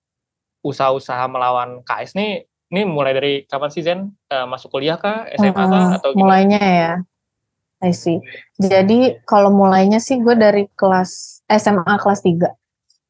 usaha-usaha 0.62 1.26
melawan 1.28 1.80
KS 1.82 2.18
nih 2.18 2.32
ini 2.68 2.82
mulai 2.84 3.16
dari 3.16 3.34
kapan 3.48 3.72
sih 3.72 3.80
Zen 3.82 4.12
Eh, 4.28 4.44
masuk 4.44 4.76
kuliah 4.76 5.00
kah 5.00 5.24
SMA 5.34 5.56
kah 5.56 5.96
atau 5.96 6.12
gimana? 6.12 6.20
mulainya 6.20 6.60
ya. 6.60 6.92
I 7.80 7.94
see. 7.94 8.20
Jadi 8.58 9.22
kalau 9.24 9.54
mulainya 9.54 10.02
sih 10.02 10.18
gue 10.18 10.34
dari 10.34 10.66
kelas 10.74 11.40
SMA 11.48 11.94
kelas 11.96 12.26
3. 12.26 12.50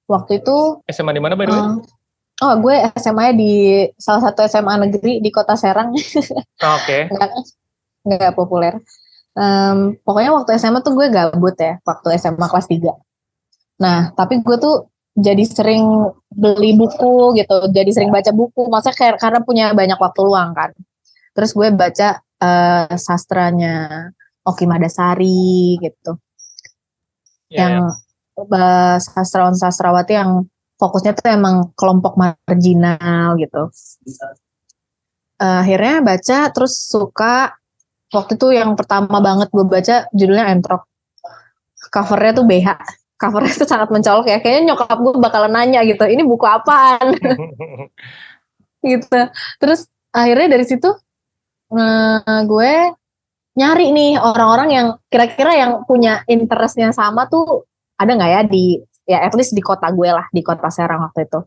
Waktu 0.06 0.44
itu 0.44 0.84
SMA 0.86 1.16
di 1.16 1.24
mana 1.24 1.34
by 1.34 1.48
the 1.48 1.56
way? 1.56 1.58
eh, 1.58 1.72
oh 2.44 2.54
gue 2.60 2.76
SMA 2.96 3.34
di 3.34 3.54
salah 3.98 4.30
satu 4.30 4.46
SMA 4.46 4.78
negeri 4.86 5.24
di 5.24 5.30
Kota 5.32 5.56
Serang. 5.56 5.96
Oh, 6.62 6.74
Oke. 6.78 7.08
nggak 7.08 7.30
nggak 8.06 8.34
populer. 8.36 8.78
Em, 9.34 9.98
pokoknya 10.02 10.34
waktu 10.34 10.58
SMA 10.58 10.82
tuh 10.82 10.94
gue 10.94 11.08
gabut 11.10 11.54
ya, 11.56 11.78
waktu 11.82 12.08
SMA 12.18 12.46
kelas 12.46 12.68
3. 12.68 12.94
Nah, 13.78 14.10
tapi 14.18 14.42
gue 14.42 14.58
tuh 14.58 14.90
jadi 15.18 15.42
sering 15.46 16.14
beli 16.30 16.78
buku 16.78 17.34
gitu, 17.38 17.58
jadi 17.74 17.90
sering 17.90 18.14
baca 18.14 18.30
buku, 18.34 18.70
maksudnya 18.70 18.98
kayak 18.98 19.18
karena 19.18 19.40
punya 19.42 19.66
banyak 19.74 19.98
waktu 19.98 20.22
luang 20.22 20.54
kan. 20.54 20.70
Terus 21.34 21.54
gue 21.54 21.70
baca 21.74 22.22
eh, 22.22 22.94
sastranya 22.98 24.10
Oki 24.46 24.66
Madasari 24.70 25.78
gitu, 25.82 26.18
Ya, 27.50 27.58
yang 27.70 27.76
eh, 28.38 28.98
sastrawan-sastrawati 29.02 30.14
yang 30.14 30.46
fokusnya 30.78 31.18
tuh 31.18 31.30
emang 31.34 31.74
kelompok 31.74 32.14
marginal 32.18 33.38
gitu. 33.42 33.74
Eh, 35.38 35.58
akhirnya 35.66 36.02
baca 36.02 36.38
terus 36.54 36.74
suka. 36.90 37.54
Waktu 38.08 38.40
itu 38.40 38.56
yang 38.56 38.72
pertama 38.80 39.20
banget 39.20 39.52
gue 39.52 39.66
baca 39.68 40.08
judulnya 40.16 40.48
Entrok. 40.54 40.88
Covernya 41.92 42.32
tuh 42.40 42.46
BH 42.48 42.70
covernya 43.18 43.54
tuh 43.58 43.70
sangat 43.70 43.90
mencolok 43.90 44.26
ya. 44.30 44.38
Kayaknya 44.40 44.74
nyokap 44.74 44.98
gue 45.02 45.14
bakalan 45.18 45.52
nanya 45.54 45.82
gitu 45.84 46.06
ini 46.06 46.24
buku 46.24 46.46
apaan? 46.46 47.14
Gitu. 48.78 49.20
Terus 49.60 49.90
akhirnya 50.14 50.48
dari 50.54 50.66
situ 50.66 50.88
eh, 51.74 52.40
gue 52.46 52.72
nyari 53.58 53.90
nih 53.90 54.22
orang-orang 54.22 54.70
yang 54.70 54.88
kira-kira 55.10 55.52
yang 55.58 55.72
punya 55.84 56.22
interestnya 56.30 56.94
sama 56.94 57.26
tuh 57.26 57.66
ada 57.98 58.14
nggak 58.14 58.32
ya 58.32 58.42
di 58.46 58.78
ya 59.10 59.26
at 59.26 59.34
least 59.34 59.58
di 59.58 59.66
kota 59.66 59.90
gue 59.90 60.08
lah 60.14 60.30
di 60.30 60.46
kota 60.46 60.70
Serang 60.70 61.10
waktu 61.10 61.26
itu. 61.26 61.42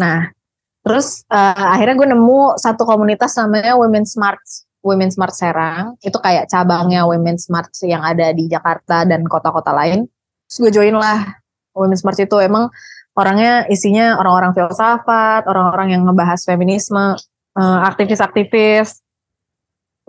Nah 0.00 0.32
terus 0.80 1.22
eh, 1.28 1.66
akhirnya 1.76 1.94
gue 1.94 2.08
nemu 2.16 2.56
satu 2.56 2.82
komunitas 2.88 3.36
namanya 3.36 3.76
Women 3.76 4.08
Smart 4.08 4.42
Women 4.80 5.12
Smart 5.12 5.36
Serang. 5.36 6.00
Itu 6.00 6.18
kayak 6.18 6.48
cabangnya 6.48 7.04
Women 7.04 7.36
Smart 7.36 7.68
yang 7.84 8.00
ada 8.00 8.32
di 8.32 8.48
Jakarta 8.48 9.04
dan 9.04 9.22
kota-kota 9.28 9.76
lain 9.76 10.08
terus 10.46 10.58
gue 10.62 10.72
join 10.82 10.96
lah 10.96 11.38
Women 11.76 11.98
Smart 11.98 12.16
itu. 12.16 12.36
Emang 12.40 12.72
orangnya 13.16 13.66
isinya 13.68 14.16
orang-orang 14.20 14.52
filsafat 14.56 15.44
orang-orang 15.48 15.96
yang 15.96 16.02
ngebahas 16.08 16.40
feminisme 16.44 17.16
eh, 17.56 17.78
aktivis-aktivis 17.86 19.04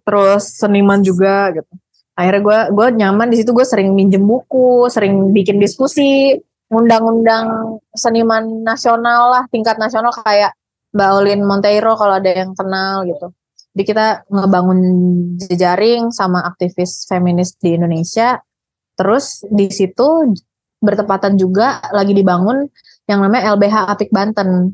terus 0.07 0.43
seniman 0.55 1.03
juga 1.03 1.51
gitu. 1.51 1.73
Akhirnya 2.17 2.41
gue 2.41 2.59
gue 2.73 2.87
nyaman 3.03 3.27
di 3.29 3.37
situ. 3.43 3.51
Gue 3.51 3.67
sering 3.67 3.93
minjem 3.93 4.23
buku 4.23 4.87
sering 4.89 5.35
bikin 5.35 5.59
diskusi 5.59 6.39
undang-undang 6.67 7.79
seniman 7.95 8.63
nasional 8.63 9.31
lah 9.31 9.43
tingkat 9.51 9.79
nasional 9.79 10.11
kayak 10.11 10.51
Mbak 10.91 11.09
Olin 11.13 11.41
Monteiro 11.43 11.95
kalau 11.95 12.19
ada 12.19 12.31
yang 12.31 12.51
kenal 12.55 13.07
gitu. 13.07 13.31
Jadi 13.77 13.83
kita 13.93 14.07
ngebangun 14.25 14.79
jejaring 15.37 16.09
sama 16.09 16.41
aktivis 16.49 17.05
feminis 17.05 17.53
di 17.61 17.77
Indonesia 17.77 18.41
terus 18.97 19.45
di 19.47 19.69
situ 19.69 20.33
bertepatan 20.81 21.37
juga 21.37 21.79
lagi 21.93 22.17
dibangun 22.17 22.65
yang 23.05 23.21
namanya 23.23 23.53
LBH 23.55 23.75
Apik 23.93 24.09
Banten 24.09 24.73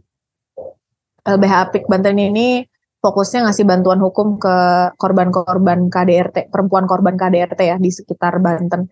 LBH 1.23 1.53
Apik 1.69 1.85
Banten 1.87 2.17
ini 2.19 2.63
fokusnya 3.03 3.51
ngasih 3.51 3.67
bantuan 3.67 3.99
hukum 3.99 4.39
ke 4.39 4.55
korban-korban 4.95 5.91
KDRT, 5.91 6.47
perempuan 6.47 6.87
korban 6.87 7.19
KDRT 7.19 7.59
ya 7.59 7.75
di 7.75 7.91
sekitar 7.91 8.39
Banten. 8.39 8.87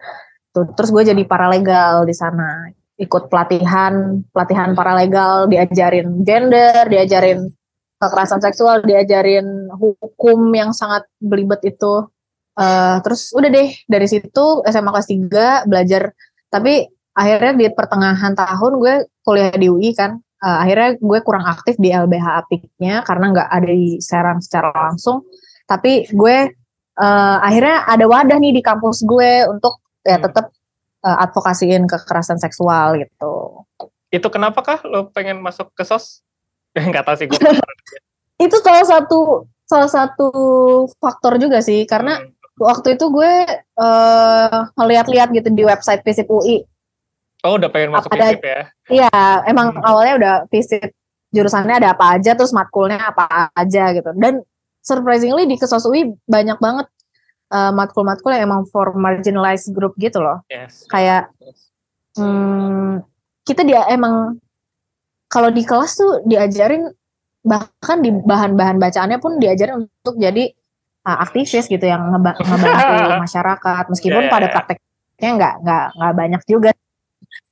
Tuh, 0.51 0.67
terus 0.75 0.91
gue 0.91 1.15
jadi 1.15 1.23
paralegal 1.23 2.03
di 2.03 2.11
sana, 2.11 2.67
ikut 2.99 3.31
pelatihan, 3.31 4.19
pelatihan 4.35 4.75
paralegal, 4.75 5.47
diajarin 5.47 6.27
gender, 6.27 6.91
diajarin 6.91 7.47
kekerasan 8.03 8.43
seksual, 8.43 8.83
diajarin 8.83 9.71
hukum 9.71 10.51
yang 10.51 10.75
sangat 10.75 11.07
belibet 11.23 11.63
itu. 11.63 12.11
Eh, 12.59 12.97
terus 13.05 13.31
udah 13.31 13.47
deh 13.47 13.69
dari 13.87 14.07
situ 14.11 14.45
SMA 14.67 14.91
kelas 14.91 15.07
3 15.07 15.69
belajar, 15.69 16.11
tapi 16.51 16.83
akhirnya 17.15 17.51
di 17.55 17.65
pertengahan 17.71 18.35
tahun 18.35 18.73
gue 18.79 18.93
kuliah 19.23 19.55
di 19.55 19.67
UI 19.71 19.91
kan, 19.95 20.19
uh, 20.41 20.57
akhirnya 20.65 20.97
gue 20.97 21.19
kurang 21.21 21.45
aktif 21.45 21.77
di 21.77 21.93
LBH 21.93 22.27
Apiknya 22.43 23.05
karena 23.05 23.25
nggak 23.31 23.49
ada 23.49 23.69
di 23.69 24.01
Serang 24.01 24.41
secara 24.41 24.73
langsung 24.73 25.23
tapi 25.69 26.09
gue 26.09 26.37
uh, 26.99 27.37
akhirnya 27.39 27.87
ada 27.87 28.05
wadah 28.09 28.37
nih 28.41 28.59
di 28.59 28.61
kampus 28.65 29.05
gue 29.05 29.47
untuk 29.47 29.79
ya 30.01 30.17
Hmm. 30.17 30.25
tetap 30.27 30.45
uh, 31.05 31.17
advokasiin 31.29 31.85
kekerasan 31.85 32.41
seksual 32.41 32.97
gitu 32.97 33.63
Itu 34.11 34.27
kenapa 34.27 34.59
kah 34.59 34.79
lo 34.83 35.07
pengen 35.07 35.39
masuk 35.39 35.71
ke 35.71 35.87
sos? 35.87 36.19
Nggak 36.75 37.05
tahu 37.07 37.15
sih 37.15 37.27
gue. 37.31 37.39
itu 38.45 38.57
salah 38.59 38.83
satu 38.83 39.47
salah 39.63 39.87
satu 39.87 40.27
faktor 40.99 41.39
juga 41.39 41.63
sih 41.63 41.87
karena 41.87 42.19
waktu 42.61 42.95
itu 42.95 43.05
gue 43.09 43.33
uh, 43.81 44.59
ngeliat-liat 44.77 45.33
gitu 45.33 45.49
di 45.49 45.63
website 45.65 46.05
Visip 46.05 46.29
UI 46.29 46.61
Oh 47.41 47.57
udah 47.57 47.73
pengen 47.73 47.89
masuk 47.89 48.13
Ada- 48.13 48.37
FISIP 48.37 48.43
ya? 48.45 48.61
Iya, 49.01 49.09
emang 49.49 49.73
Hmm. 49.73 49.81
awalnya 49.81 50.13
udah 50.21 50.35
visit 50.53 50.93
jurusannya 51.33 51.81
ada 51.81 51.97
apa 51.97 52.13
aja, 52.13 52.37
terus 52.37 52.53
matkulnya 52.53 53.01
apa 53.01 53.49
aja 53.57 53.97
gitu. 53.97 54.13
Dan 54.13 54.45
surprisingly 54.85 55.49
di 55.49 55.57
Kesos 55.57 55.81
UI 55.89 56.13
banyak 56.29 56.61
banget 56.61 56.85
uh, 57.49 57.73
matkul-matkul 57.73 58.29
yang 58.29 58.45
emang 58.45 58.69
for 58.69 58.93
marginalized 58.93 59.73
group 59.73 59.97
gitu 59.97 60.21
loh. 60.21 60.45
Yes. 60.53 60.85
Kayak 60.85 61.33
hmm, 62.13 63.01
kita 63.41 63.65
dia 63.65 63.89
emang 63.89 64.37
kalau 65.25 65.49
di 65.49 65.65
kelas 65.65 65.97
tuh 65.97 66.21
diajarin 66.29 66.93
bahkan 67.41 68.05
di 68.05 68.13
bahan-bahan 68.13 68.77
bacaannya 68.77 69.17
pun 69.17 69.41
diajarin 69.41 69.89
untuk 69.89 70.13
jadi 70.21 70.53
aktivis 71.01 71.65
gitu 71.65 71.85
yang 71.85 72.13
ngeba- 72.13 72.37
ngebantu 72.47 73.13
masyarakat 73.25 73.83
meskipun 73.89 74.23
ya, 74.25 74.31
pada 74.31 74.47
ya. 74.47 74.53
prakteknya 74.53 75.31
nggak 75.37 75.55
nggak 75.65 75.85
nggak 75.97 76.13
banyak 76.13 76.41
juga 76.45 76.71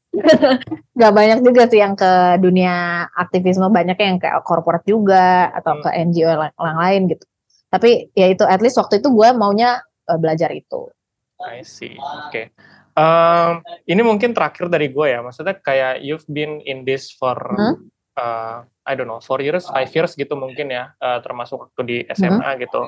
nggak 0.98 1.14
banyak 1.14 1.40
juga 1.46 1.62
sih 1.70 1.80
yang 1.80 1.94
ke 1.94 2.12
dunia 2.42 3.06
aktivisme 3.14 3.70
banyak 3.70 3.98
yang 3.98 4.18
ke 4.18 4.30
korporat 4.46 4.84
juga 4.86 5.54
atau 5.54 5.78
Hmm. 5.80 5.84
ke 5.86 5.90
NGO 6.10 6.30
yang, 6.30 6.54
yang 6.54 6.80
lain 6.82 7.02
gitu 7.14 7.26
tapi 7.70 8.10
ya 8.18 8.26
itu 8.30 8.44
at 8.46 8.62
least 8.62 8.82
waktu 8.82 8.98
itu 9.02 9.14
gue 9.14 9.30
maunya 9.38 9.82
uh, 10.10 10.18
belajar 10.18 10.50
itu 10.54 10.90
I 11.40 11.64
see. 11.64 11.96
Oke. 11.96 12.52
Um, 13.00 13.64
ini 13.88 14.04
mungkin 14.04 14.36
terakhir 14.36 14.68
dari 14.68 14.92
gue 14.92 15.08
ya. 15.08 15.24
Maksudnya 15.24 15.56
kayak 15.56 16.04
you've 16.04 16.28
been 16.28 16.60
in 16.68 16.84
this 16.84 17.16
for 17.16 17.40
Hmm? 17.56 17.88
uh, 18.20 18.68
I 18.84 18.92
don't 19.00 19.08
know 19.08 19.24
four 19.24 19.40
years 19.40 19.64
five 19.72 19.88
years 19.96 20.20
gitu 20.20 20.36
mungkin 20.36 20.68
ya 20.68 20.92
uh, 21.00 21.24
termasuk 21.24 21.70
waktu 21.72 21.82
di 21.88 21.98
SMA 22.12 22.44
hmm. 22.44 22.60
gitu 22.68 22.82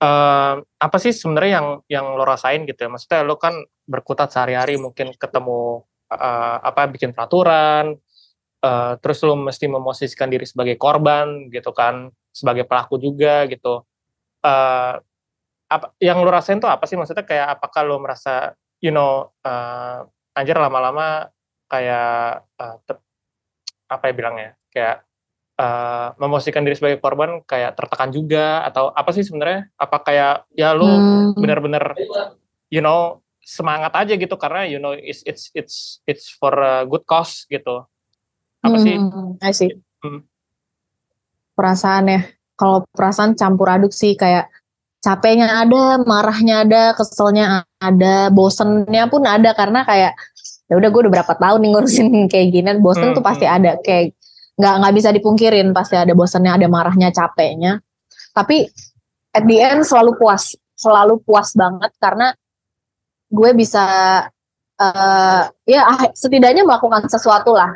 uh, 0.00 0.54
apa 0.60 0.96
sih 0.96 1.12
sebenarnya 1.12 1.52
yang 1.60 1.68
yang 1.86 2.06
lo 2.16 2.24
rasain 2.24 2.64
gitu 2.64 2.88
ya? 2.88 2.88
Maksudnya 2.90 3.20
lo 3.22 3.36
kan 3.36 3.54
berkutat 3.84 4.32
sehari-hari 4.32 4.80
mungkin 4.80 5.12
ketemu 5.14 5.84
uh, 6.10 6.56
apa 6.64 6.88
bikin 6.90 7.12
peraturan 7.12 7.94
uh, 8.64 8.92
terus 9.00 9.20
lo 9.24 9.36
mesti 9.36 9.66
memosisikan 9.68 10.28
diri 10.32 10.44
sebagai 10.48 10.76
korban 10.80 11.48
gitu 11.52 11.70
kan 11.76 12.08
sebagai 12.32 12.64
pelaku 12.64 12.96
juga 13.00 13.44
gitu. 13.46 13.84
Uh, 14.40 14.96
apa 15.70 15.94
yang 16.02 16.18
lo 16.24 16.30
rasain 16.32 16.58
tuh 16.58 16.70
apa 16.70 16.88
sih? 16.88 16.98
Maksudnya 16.98 17.22
kayak 17.22 17.60
apakah 17.60 17.82
lo 17.86 18.00
merasa 18.02 18.56
you 18.82 18.90
know 18.90 19.30
uh, 19.44 20.02
anjir 20.34 20.56
lama-lama 20.56 21.28
kayak 21.70 22.42
uh, 22.58 22.76
apa 23.90 24.04
ya 24.10 24.14
bilangnya? 24.16 24.50
Kayak 24.70 25.09
uh, 25.60 26.16
memosisikan 26.16 26.64
diri 26.64 26.74
sebagai 26.74 26.98
korban 27.04 27.44
kayak 27.44 27.76
tertekan 27.76 28.08
juga 28.08 28.64
atau 28.64 28.88
apa 28.96 29.12
sih 29.12 29.22
sebenarnya? 29.22 29.68
Apa 29.76 30.00
kayak 30.00 30.48
ya 30.56 30.72
lu 30.72 30.88
hmm. 30.88 31.36
benar-benar 31.36 31.84
you 32.72 32.80
know 32.80 33.20
semangat 33.44 33.92
aja 33.92 34.14
gitu 34.16 34.36
karena 34.40 34.64
you 34.68 34.80
know 34.80 34.96
it's 34.96 35.20
it's 35.28 35.52
it's 35.52 35.76
it's 36.08 36.32
for 36.32 36.52
a 36.56 36.88
good 36.88 37.04
cause 37.04 37.44
gitu. 37.52 37.84
Apa 38.64 38.76
hmm, 38.76 38.84
sih 38.84 38.96
I 39.44 39.52
see. 39.52 39.70
Hmm. 40.00 40.24
perasaan 41.52 42.08
ya. 42.08 42.20
Kalau 42.56 42.84
perasaan 42.92 43.36
campur 43.36 43.68
aduk 43.68 43.92
sih 43.92 44.16
kayak 44.16 44.48
capeknya 45.00 45.64
ada 45.64 46.00
marahnya 46.04 46.64
ada 46.64 46.92
keselnya 46.96 47.64
ada 47.80 48.32
bosennya 48.32 49.08
pun 49.12 49.24
ada. 49.28 49.52
Karena 49.52 49.84
kayak 49.84 50.16
ya 50.70 50.74
udah 50.78 50.88
gue 50.88 51.00
udah 51.08 51.12
berapa 51.20 51.34
tahun 51.36 51.58
nih 51.60 51.70
ngurusin 51.72 52.08
kayak 52.32 52.48
gini 52.52 52.70
bosen 52.80 53.12
hmm, 53.12 53.16
tuh 53.16 53.24
pasti 53.24 53.44
hmm. 53.44 53.56
ada. 53.56 53.72
Kayak 53.80 54.16
nggak 54.60 54.74
nggak 54.84 54.94
bisa 54.94 55.08
dipungkirin 55.16 55.72
pasti 55.72 55.96
ada 55.96 56.12
bosannya 56.12 56.52
ada 56.60 56.68
marahnya 56.68 57.08
capeknya. 57.08 57.80
Tapi 58.36 58.68
at 59.32 59.44
the 59.48 59.56
end 59.56 59.88
selalu 59.88 60.20
puas 60.20 60.52
selalu 60.76 61.24
puas 61.24 61.56
banget 61.56 61.92
karena 61.96 62.36
gue 63.32 63.50
bisa 63.56 63.84
uh, 64.76 65.42
ya 65.64 65.80
ah, 65.88 66.12
setidaknya 66.12 66.68
melakukan 66.68 67.08
sesuatu 67.08 67.56
lah. 67.56 67.72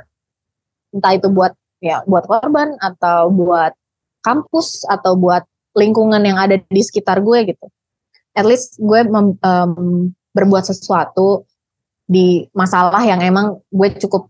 Entah 0.92 1.16
itu 1.16 1.32
buat 1.32 1.56
ya 1.80 2.04
buat 2.04 2.28
korban 2.28 2.76
atau 2.80 3.32
buat 3.32 3.72
kampus 4.20 4.84
atau 4.88 5.16
buat 5.16 5.44
lingkungan 5.76 6.20
yang 6.22 6.36
ada 6.36 6.60
di 6.60 6.82
sekitar 6.84 7.24
gue 7.24 7.48
gitu. 7.48 7.66
At 8.34 8.44
least 8.44 8.76
gue 8.82 9.06
mem, 9.08 9.38
um, 9.40 10.10
berbuat 10.34 10.66
sesuatu 10.66 11.46
di 12.04 12.44
masalah 12.52 13.00
yang 13.06 13.22
emang 13.24 13.62
gue 13.72 13.88
cukup 13.96 14.28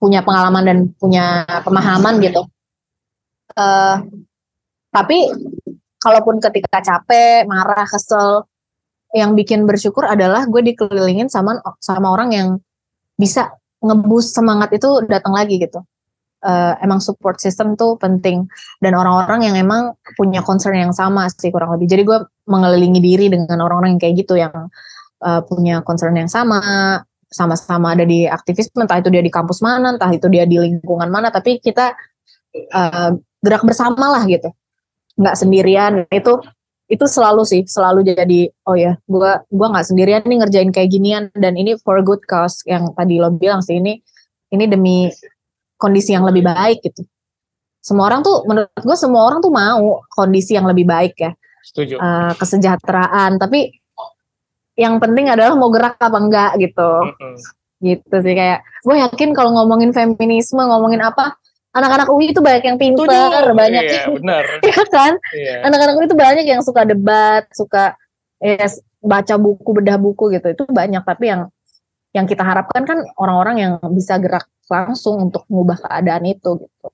punya 0.00 0.24
pengalaman 0.24 0.64
dan 0.64 0.78
punya 0.96 1.44
pemahaman 1.60 2.18
gitu. 2.24 2.48
Uh, 3.52 4.00
tapi 4.88 5.28
kalaupun 6.00 6.40
ketika 6.40 6.80
capek, 6.80 7.44
marah, 7.44 7.84
kesel, 7.84 8.48
yang 9.12 9.36
bikin 9.36 9.68
bersyukur 9.68 10.06
adalah 10.06 10.46
gue 10.48 10.62
dikelilingin 10.72 11.28
sama 11.28 11.60
sama 11.82 12.14
orang 12.14 12.30
yang 12.32 12.48
bisa 13.18 13.52
ngebus 13.84 14.32
semangat 14.32 14.72
itu 14.72 15.04
datang 15.06 15.36
lagi 15.36 15.60
gitu. 15.60 15.84
Uh, 16.40 16.72
emang 16.80 17.04
support 17.04 17.36
system 17.36 17.76
tuh 17.76 18.00
penting 18.00 18.48
dan 18.80 18.96
orang-orang 18.96 19.44
yang 19.44 19.60
emang 19.60 19.92
punya 20.16 20.40
concern 20.40 20.72
yang 20.72 20.94
sama 20.96 21.28
sih 21.28 21.52
kurang 21.52 21.76
lebih. 21.76 21.84
Jadi 21.92 22.02
gue 22.08 22.18
mengelilingi 22.48 23.00
diri 23.04 23.28
dengan 23.28 23.60
orang-orang 23.60 23.98
yang 23.98 24.00
kayak 24.00 24.14
gitu 24.24 24.40
yang 24.40 24.72
uh, 25.20 25.40
punya 25.44 25.84
concern 25.84 26.16
yang 26.16 26.32
sama, 26.32 27.04
sama-sama 27.30 27.94
ada 27.94 28.02
di 28.02 28.26
aktivisme, 28.26 28.82
entah 28.82 28.98
itu 28.98 29.08
dia 29.08 29.22
di 29.22 29.30
kampus 29.30 29.62
mana, 29.62 29.94
entah 29.94 30.10
itu 30.10 30.26
dia 30.26 30.44
di 30.44 30.58
lingkungan 30.58 31.06
mana, 31.06 31.30
tapi 31.30 31.62
kita 31.62 31.94
uh, 32.74 33.10
gerak 33.40 33.62
bersama 33.62 34.18
lah 34.18 34.26
gitu, 34.26 34.50
nggak 35.14 35.38
sendirian. 35.38 35.92
Itu 36.10 36.42
itu 36.90 37.06
selalu 37.06 37.46
sih, 37.46 37.62
selalu 37.64 38.02
jadi 38.02 38.50
oh 38.66 38.74
ya, 38.74 38.98
gua 39.06 39.46
gua 39.46 39.70
nggak 39.70 39.86
sendirian 39.94 40.26
nih 40.26 40.38
ngerjain 40.42 40.70
kayak 40.74 40.90
ginian 40.90 41.24
dan 41.38 41.54
ini 41.54 41.78
for 41.80 42.02
good 42.02 42.20
cause 42.26 42.66
yang 42.66 42.90
tadi 42.98 43.22
lo 43.22 43.30
bilang 43.30 43.62
sih 43.62 43.78
ini 43.78 44.02
ini 44.50 44.64
demi 44.66 45.06
kondisi 45.78 46.12
yang 46.12 46.26
lebih 46.26 46.44
baik 46.44 46.82
gitu. 46.82 47.06
Semua 47.80 48.12
orang 48.12 48.20
tuh 48.20 48.44
menurut 48.44 48.68
gue 48.76 48.96
semua 48.98 49.24
orang 49.24 49.40
tuh 49.40 49.48
mau 49.48 50.04
kondisi 50.12 50.52
yang 50.52 50.68
lebih 50.68 50.84
baik 50.84 51.16
ya. 51.16 51.32
Setuju. 51.64 51.96
Uh, 51.96 52.36
kesejahteraan, 52.36 53.40
tapi 53.40 53.79
yang 54.80 54.96
penting 54.96 55.28
adalah 55.28 55.52
mau 55.52 55.68
gerak 55.68 56.00
apa 56.00 56.16
enggak 56.16 56.50
gitu. 56.56 56.90
Mm-hmm. 57.04 57.36
gitu 57.80 58.12
sih 58.20 58.36
kayak 58.36 58.60
gue 58.84 58.92
yakin 58.92 59.32
kalau 59.32 59.56
ngomongin 59.56 59.88
feminisme 59.96 60.60
ngomongin 60.60 61.00
apa 61.00 61.40
anak-anak 61.72 62.12
UI 62.12 62.28
itu 62.28 62.44
banyak 62.44 62.60
yang 62.68 62.76
pintar 62.76 63.56
banyak 63.56 63.84
iya, 63.88 63.92
yang 64.04 64.12
benar. 64.20 64.44
Ya 64.60 64.84
kan? 64.84 65.12
Iya. 65.32 65.54
anak-anak 65.64 65.94
UI 65.96 66.06
itu 66.08 66.16
banyak 66.16 66.44
yang 66.44 66.60
suka 66.60 66.84
debat 66.84 67.48
suka 67.56 67.96
ya, 68.36 68.68
baca 69.00 69.34
buku 69.40 69.70
bedah 69.80 69.96
buku 69.96 70.28
gitu. 70.36 70.52
Itu 70.52 70.68
banyak 70.68 71.00
tapi 71.08 71.32
yang 71.32 71.48
yang 72.12 72.26
kita 72.28 72.42
harapkan 72.42 72.84
kan 72.84 73.00
orang-orang 73.16 73.56
yang 73.62 73.72
bisa 73.94 74.18
gerak 74.18 74.44
langsung 74.68 75.30
untuk 75.30 75.46
mengubah 75.48 75.88
keadaan 75.88 76.28
itu 76.28 76.60
gitu. 76.60 76.90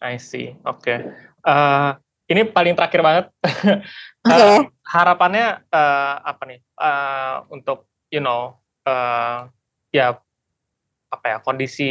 I 0.00 0.16
see. 0.16 0.56
Oke. 0.64 0.80
Okay. 0.80 0.98
uh, 1.44 1.92
ini 2.30 2.46
paling 2.46 2.78
terakhir 2.78 3.00
banget. 3.02 3.26
Okay. 4.20 4.36
Uh, 4.36 4.68
harapannya 4.84 5.64
uh, 5.72 6.20
apa 6.20 6.44
nih? 6.44 6.60
Uh, 6.76 7.40
untuk 7.48 7.88
you 8.12 8.20
know 8.20 8.60
uh, 8.84 9.48
ya 9.96 10.20
apa 11.08 11.24
ya 11.24 11.36
kondisi 11.40 11.88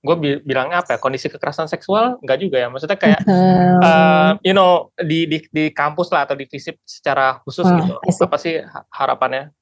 gue 0.00 0.16
bilangnya 0.40 0.80
apa 0.80 0.96
ya 0.96 0.98
kondisi 1.04 1.28
kekerasan 1.28 1.68
seksual 1.68 2.16
enggak 2.24 2.40
juga 2.40 2.64
ya. 2.64 2.72
Maksudnya 2.72 2.96
kayak 2.96 3.28
uh, 3.28 4.40
you 4.40 4.56
know 4.56 4.88
di 5.04 5.28
di 5.28 5.44
di 5.52 5.68
kampus 5.68 6.08
lah 6.08 6.24
atau 6.24 6.32
di 6.32 6.48
fisip 6.48 6.80
secara 6.80 7.44
khusus 7.44 7.68
uh, 7.68 7.76
gitu. 7.76 8.00
apa 8.00 8.36
sih 8.40 8.64
harapannya? 8.88 9.52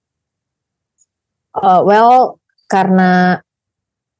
Uh, 1.51 1.83
well 1.83 2.38
karena 2.70 3.42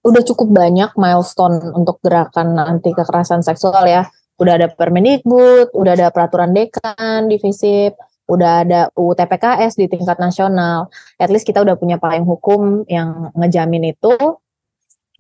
udah 0.03 0.23
cukup 0.27 0.51
banyak 0.51 0.99
milestone 0.99 1.63
untuk 1.79 2.03
gerakan 2.03 2.59
anti 2.59 2.91
kekerasan 2.91 3.47
seksual 3.47 3.87
ya 3.87 4.11
udah 4.41 4.53
ada 4.57 4.69
Permendikbud, 4.73 5.77
udah 5.77 5.93
ada 5.93 6.09
peraturan 6.09 6.57
dekan 6.57 7.29
di 7.29 7.37
FISIP, 7.37 7.93
udah 8.25 8.53
ada 8.65 8.81
UU 8.97 9.13
TPKS 9.13 9.77
di 9.77 9.87
tingkat 9.93 10.17
nasional. 10.17 10.89
At 11.21 11.29
least 11.29 11.45
kita 11.45 11.61
udah 11.61 11.77
punya 11.77 12.01
payung 12.01 12.25
hukum 12.25 12.89
yang 12.89 13.29
ngejamin 13.37 13.93
itu. 13.93 14.17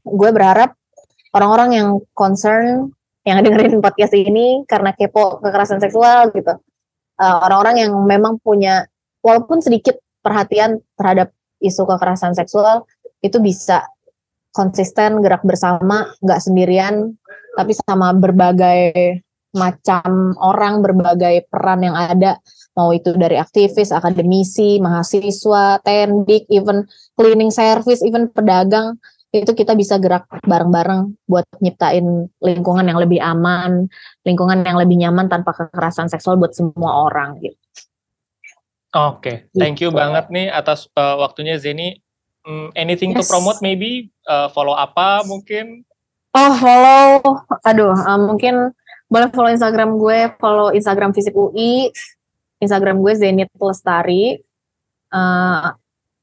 Gue 0.00 0.30
berharap 0.32 0.72
orang-orang 1.36 1.70
yang 1.76 1.88
concern 2.16 2.96
yang 3.28 3.44
dengerin 3.44 3.84
podcast 3.84 4.16
ini 4.16 4.64
karena 4.64 4.96
kepo 4.96 5.44
kekerasan 5.44 5.84
seksual 5.84 6.32
gitu. 6.32 6.56
Uh, 7.20 7.38
orang-orang 7.44 7.84
yang 7.84 7.92
memang 8.08 8.40
punya 8.40 8.88
walaupun 9.20 9.60
sedikit 9.60 10.00
perhatian 10.24 10.80
terhadap 10.96 11.36
isu 11.60 11.84
kekerasan 11.84 12.32
seksual 12.32 12.88
itu 13.20 13.36
bisa 13.44 13.84
konsisten 14.56 15.20
gerak 15.20 15.44
bersama 15.44 16.08
nggak 16.24 16.40
sendirian 16.40 17.19
tapi 17.60 17.76
sama 17.76 18.16
berbagai 18.16 19.20
macam 19.52 20.32
orang, 20.40 20.80
berbagai 20.80 21.44
peran 21.52 21.84
yang 21.84 21.92
ada, 21.92 22.38
mau 22.78 22.94
itu 22.94 23.12
dari 23.18 23.36
aktivis, 23.36 23.90
akademisi, 23.90 24.78
mahasiswa, 24.78 25.82
tendik, 25.82 26.46
even 26.48 26.86
cleaning 27.18 27.50
service, 27.50 28.00
even 28.00 28.30
pedagang, 28.30 28.96
itu 29.30 29.54
kita 29.54 29.78
bisa 29.78 29.98
gerak 30.02 30.26
bareng-bareng 30.42 31.14
buat 31.30 31.46
nyiptain 31.62 32.26
lingkungan 32.42 32.86
yang 32.86 32.98
lebih 32.98 33.22
aman, 33.22 33.86
lingkungan 34.26 34.66
yang 34.66 34.78
lebih 34.78 34.98
nyaman 34.98 35.30
tanpa 35.30 35.54
kekerasan 35.54 36.10
seksual 36.10 36.34
buat 36.38 36.50
semua 36.54 37.06
orang 37.10 37.38
gitu. 37.38 37.58
Oke, 38.90 39.46
okay. 39.46 39.54
thank 39.54 39.78
you 39.78 39.94
gitu. 39.94 40.02
banget 40.02 40.26
nih 40.34 40.50
atas 40.50 40.90
uh, 40.98 41.14
waktunya 41.22 41.54
Zeni. 41.62 42.02
Um, 42.40 42.72
anything 42.72 43.12
yes. 43.12 43.28
to 43.28 43.36
promote 43.36 43.60
maybe 43.60 44.08
uh, 44.24 44.48
follow 44.50 44.72
apa 44.72 45.22
mungkin 45.28 45.84
Oh 46.30 46.54
follow, 46.62 47.42
aduh 47.66 47.90
uh, 47.90 48.20
mungkin 48.22 48.70
boleh 49.10 49.28
follow 49.34 49.50
Instagram 49.50 49.98
gue, 49.98 50.30
follow 50.38 50.70
Instagram 50.70 51.10
Fisip 51.10 51.34
UI, 51.34 51.90
Instagram 52.62 53.02
gue 53.02 53.12
Zenit 53.18 53.50
Lestari. 53.58 54.38
Uh, 55.10 55.74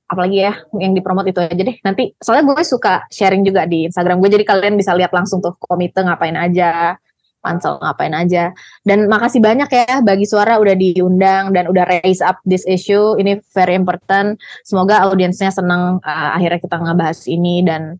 apalagi 0.08 0.48
ya 0.48 0.56
yang 0.80 0.96
dipromot 0.96 1.28
itu 1.28 1.44
aja 1.44 1.60
deh. 1.60 1.76
Nanti 1.84 2.16
soalnya 2.24 2.56
gue 2.56 2.64
suka 2.64 3.04
sharing 3.12 3.44
juga 3.44 3.68
di 3.68 3.92
Instagram 3.92 4.24
gue, 4.24 4.40
jadi 4.40 4.48
kalian 4.48 4.80
bisa 4.80 4.96
lihat 4.96 5.12
langsung 5.12 5.44
tuh 5.44 5.60
komite 5.60 6.00
ngapain 6.00 6.40
aja, 6.40 6.96
pansel 7.44 7.76
ngapain 7.84 8.16
aja. 8.16 8.56
Dan 8.88 9.12
makasih 9.12 9.44
banyak 9.44 9.68
ya 9.68 10.00
bagi 10.00 10.24
suara 10.24 10.56
udah 10.56 10.76
diundang 10.80 11.52
dan 11.52 11.68
udah 11.68 11.84
raise 11.84 12.24
up 12.24 12.40
this 12.48 12.64
issue. 12.64 13.20
Ini 13.20 13.44
very 13.52 13.76
important. 13.76 14.40
Semoga 14.64 15.04
audiensnya 15.04 15.52
senang 15.52 16.00
uh, 16.00 16.30
akhirnya 16.40 16.64
kita 16.64 16.80
ngebahas 16.80 17.28
ini 17.28 17.68
dan 17.68 18.00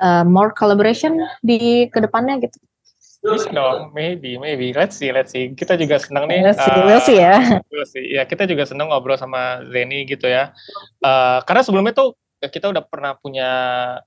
uh, 0.00 0.24
more 0.26 0.50
collaboration 0.56 1.20
di 1.44 1.86
ke 1.92 2.00
depannya 2.00 2.40
gitu. 2.42 2.58
Dong, 3.52 3.92
maybe, 3.92 4.40
maybe. 4.40 4.72
Let's 4.72 4.96
see, 4.96 5.12
let's 5.12 5.36
see. 5.36 5.52
Kita 5.52 5.76
juga 5.76 6.00
senang 6.00 6.24
nih. 6.24 6.40
Let's 6.40 6.64
see, 6.64 6.72
uh, 6.72 6.84
we'll 6.88 7.04
see 7.04 7.20
ya. 7.20 7.60
We'll 7.68 7.84
see. 7.84 8.16
Ya, 8.16 8.24
kita 8.24 8.48
juga 8.48 8.64
senang 8.64 8.88
ngobrol 8.88 9.20
sama 9.20 9.60
Zeni 9.68 10.08
gitu 10.08 10.24
ya. 10.24 10.56
Uh, 11.04 11.44
karena 11.44 11.60
sebelumnya 11.60 11.92
tuh 11.92 12.16
kita 12.40 12.72
udah 12.72 12.80
pernah 12.80 13.12
punya 13.20 13.50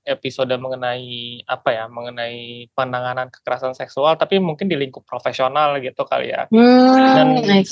episode 0.02 0.50
mengenai 0.58 1.46
apa 1.46 1.70
ya, 1.70 1.86
mengenai 1.86 2.66
penanganan 2.74 3.30
kekerasan 3.30 3.78
seksual, 3.78 4.18
tapi 4.18 4.42
mungkin 4.42 4.66
di 4.66 4.74
lingkup 4.74 5.06
profesional 5.06 5.78
gitu 5.78 6.02
kali 6.02 6.34
ya. 6.34 6.50
Hmm, 6.50 7.38
Dan 7.38 7.62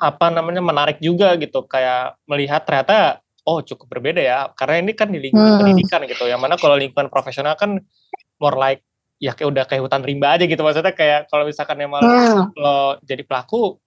apa 0.00 0.26
namanya 0.32 0.64
menarik 0.64 0.96
juga 1.04 1.36
gitu, 1.36 1.68
kayak 1.68 2.16
melihat 2.24 2.64
ternyata 2.64 3.20
oh 3.46 3.62
cukup 3.62 3.86
berbeda 3.86 4.20
ya, 4.20 4.50
karena 4.58 4.82
ini 4.82 4.92
kan 4.92 5.08
di 5.08 5.22
lingkungan 5.22 5.54
hmm. 5.54 5.60
pendidikan 5.62 6.00
gitu. 6.04 6.26
Yang 6.26 6.40
mana 6.42 6.54
kalau 6.58 6.76
lingkungan 6.76 7.08
profesional 7.08 7.54
kan 7.54 7.78
more 8.42 8.58
like 8.58 8.82
ya 9.16 9.32
kayak 9.32 9.48
udah 9.48 9.64
kayak 9.64 9.82
hutan 9.88 10.04
rimba 10.04 10.36
aja 10.36 10.44
gitu 10.44 10.60
maksudnya 10.60 10.92
kayak 10.92 11.24
kalau 11.32 11.48
misalkan 11.48 11.80
emang 11.80 12.04
hmm. 12.04 12.52
lo 12.60 13.00
jadi 13.00 13.24
pelaku 13.24 13.80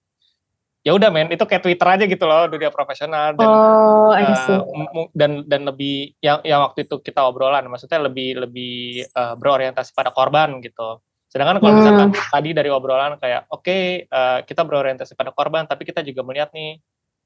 ya 0.80 0.96
udah 0.96 1.12
men 1.12 1.28
itu 1.28 1.44
kayak 1.44 1.62
Twitter 1.62 1.86
aja 1.86 2.04
gitu 2.08 2.24
loh 2.24 2.48
dunia 2.48 2.72
profesional 2.72 3.36
dan 3.36 3.46
oh, 3.46 4.10
uh, 4.16 5.06
dan 5.12 5.44
dan 5.44 5.68
lebih 5.68 6.16
yang 6.24 6.40
yang 6.40 6.64
waktu 6.64 6.88
itu 6.88 6.98
kita 7.04 7.20
obrolan 7.20 7.68
maksudnya 7.68 8.00
lebih 8.00 8.48
lebih 8.48 9.04
uh, 9.12 9.36
berorientasi 9.36 9.92
pada 9.92 10.08
korban 10.10 10.58
gitu 10.64 10.98
sedangkan 11.30 11.62
kalau 11.62 11.72
hmm. 11.76 11.78
misalkan 11.84 12.08
tadi 12.16 12.50
dari 12.56 12.70
obrolan 12.72 13.20
kayak 13.20 13.46
oke 13.52 13.62
okay, 13.62 14.08
uh, 14.08 14.40
kita 14.42 14.64
berorientasi 14.64 15.14
pada 15.14 15.30
korban 15.36 15.68
tapi 15.68 15.84
kita 15.84 16.00
juga 16.00 16.24
melihat 16.24 16.50
nih 16.56 16.80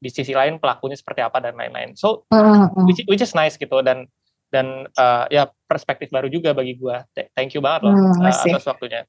di 0.05 0.13
sisi 0.13 0.37
lain 0.37 0.61
pelakunya 0.61 1.01
seperti 1.01 1.25
apa 1.25 1.41
dan 1.41 1.57
lain-lain 1.57 1.97
so 1.97 2.29
hmm. 2.29 2.85
which, 2.85 3.01
which 3.09 3.25
is 3.25 3.33
nice 3.33 3.57
gitu 3.57 3.81
dan 3.81 4.05
dan 4.53 4.85
uh, 5.01 5.25
ya 5.33 5.49
perspektif 5.65 6.13
baru 6.13 6.29
juga 6.29 6.53
bagi 6.53 6.77
gua 6.77 7.09
thank 7.33 7.57
you 7.57 7.65
banget 7.65 7.89
loh 7.89 7.97
hmm, 7.97 8.21
uh, 8.21 8.29
atas 8.29 8.69
waktunya 8.69 9.09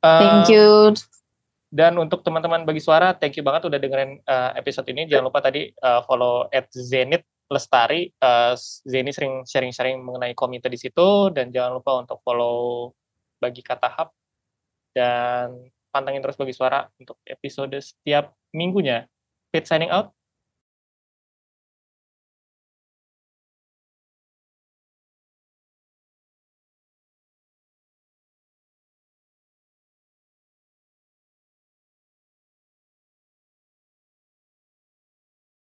uh, 0.00 0.20
thank 0.24 0.48
you 0.48 0.96
dan 1.74 1.98
untuk 1.98 2.22
teman-teman 2.22 2.62
bagi 2.62 2.78
suara, 2.78 3.18
thank 3.18 3.34
you 3.34 3.42
banget 3.42 3.66
udah 3.66 3.82
dengerin 3.82 4.22
uh, 4.30 4.54
episode 4.54 4.86
ini. 4.94 5.10
Jangan 5.10 5.26
lupa 5.26 5.42
tadi 5.42 5.74
uh, 5.82 6.06
follow 6.06 6.46
at 6.54 6.70
Zenit 6.70 7.26
Lestari. 7.50 8.14
Uh, 8.22 8.54
Zeni 8.86 9.10
sering 9.10 9.42
sharing-sharing 9.42 9.98
mengenai 9.98 10.38
komite 10.38 10.70
di 10.70 10.78
situ. 10.78 11.34
Dan 11.34 11.50
jangan 11.50 11.82
lupa 11.82 11.98
untuk 11.98 12.22
follow 12.22 12.94
bagi 13.42 13.58
kata 13.58 13.90
hub. 13.90 14.14
Dan 14.94 15.66
pantengin 15.90 16.22
terus 16.22 16.38
bagi 16.38 16.54
suara 16.54 16.86
untuk 16.94 17.18
episode 17.26 17.74
setiap 17.82 18.30
minggunya. 18.54 19.10
Fit 19.54 19.68
signing 19.68 19.88
out. 19.90 20.10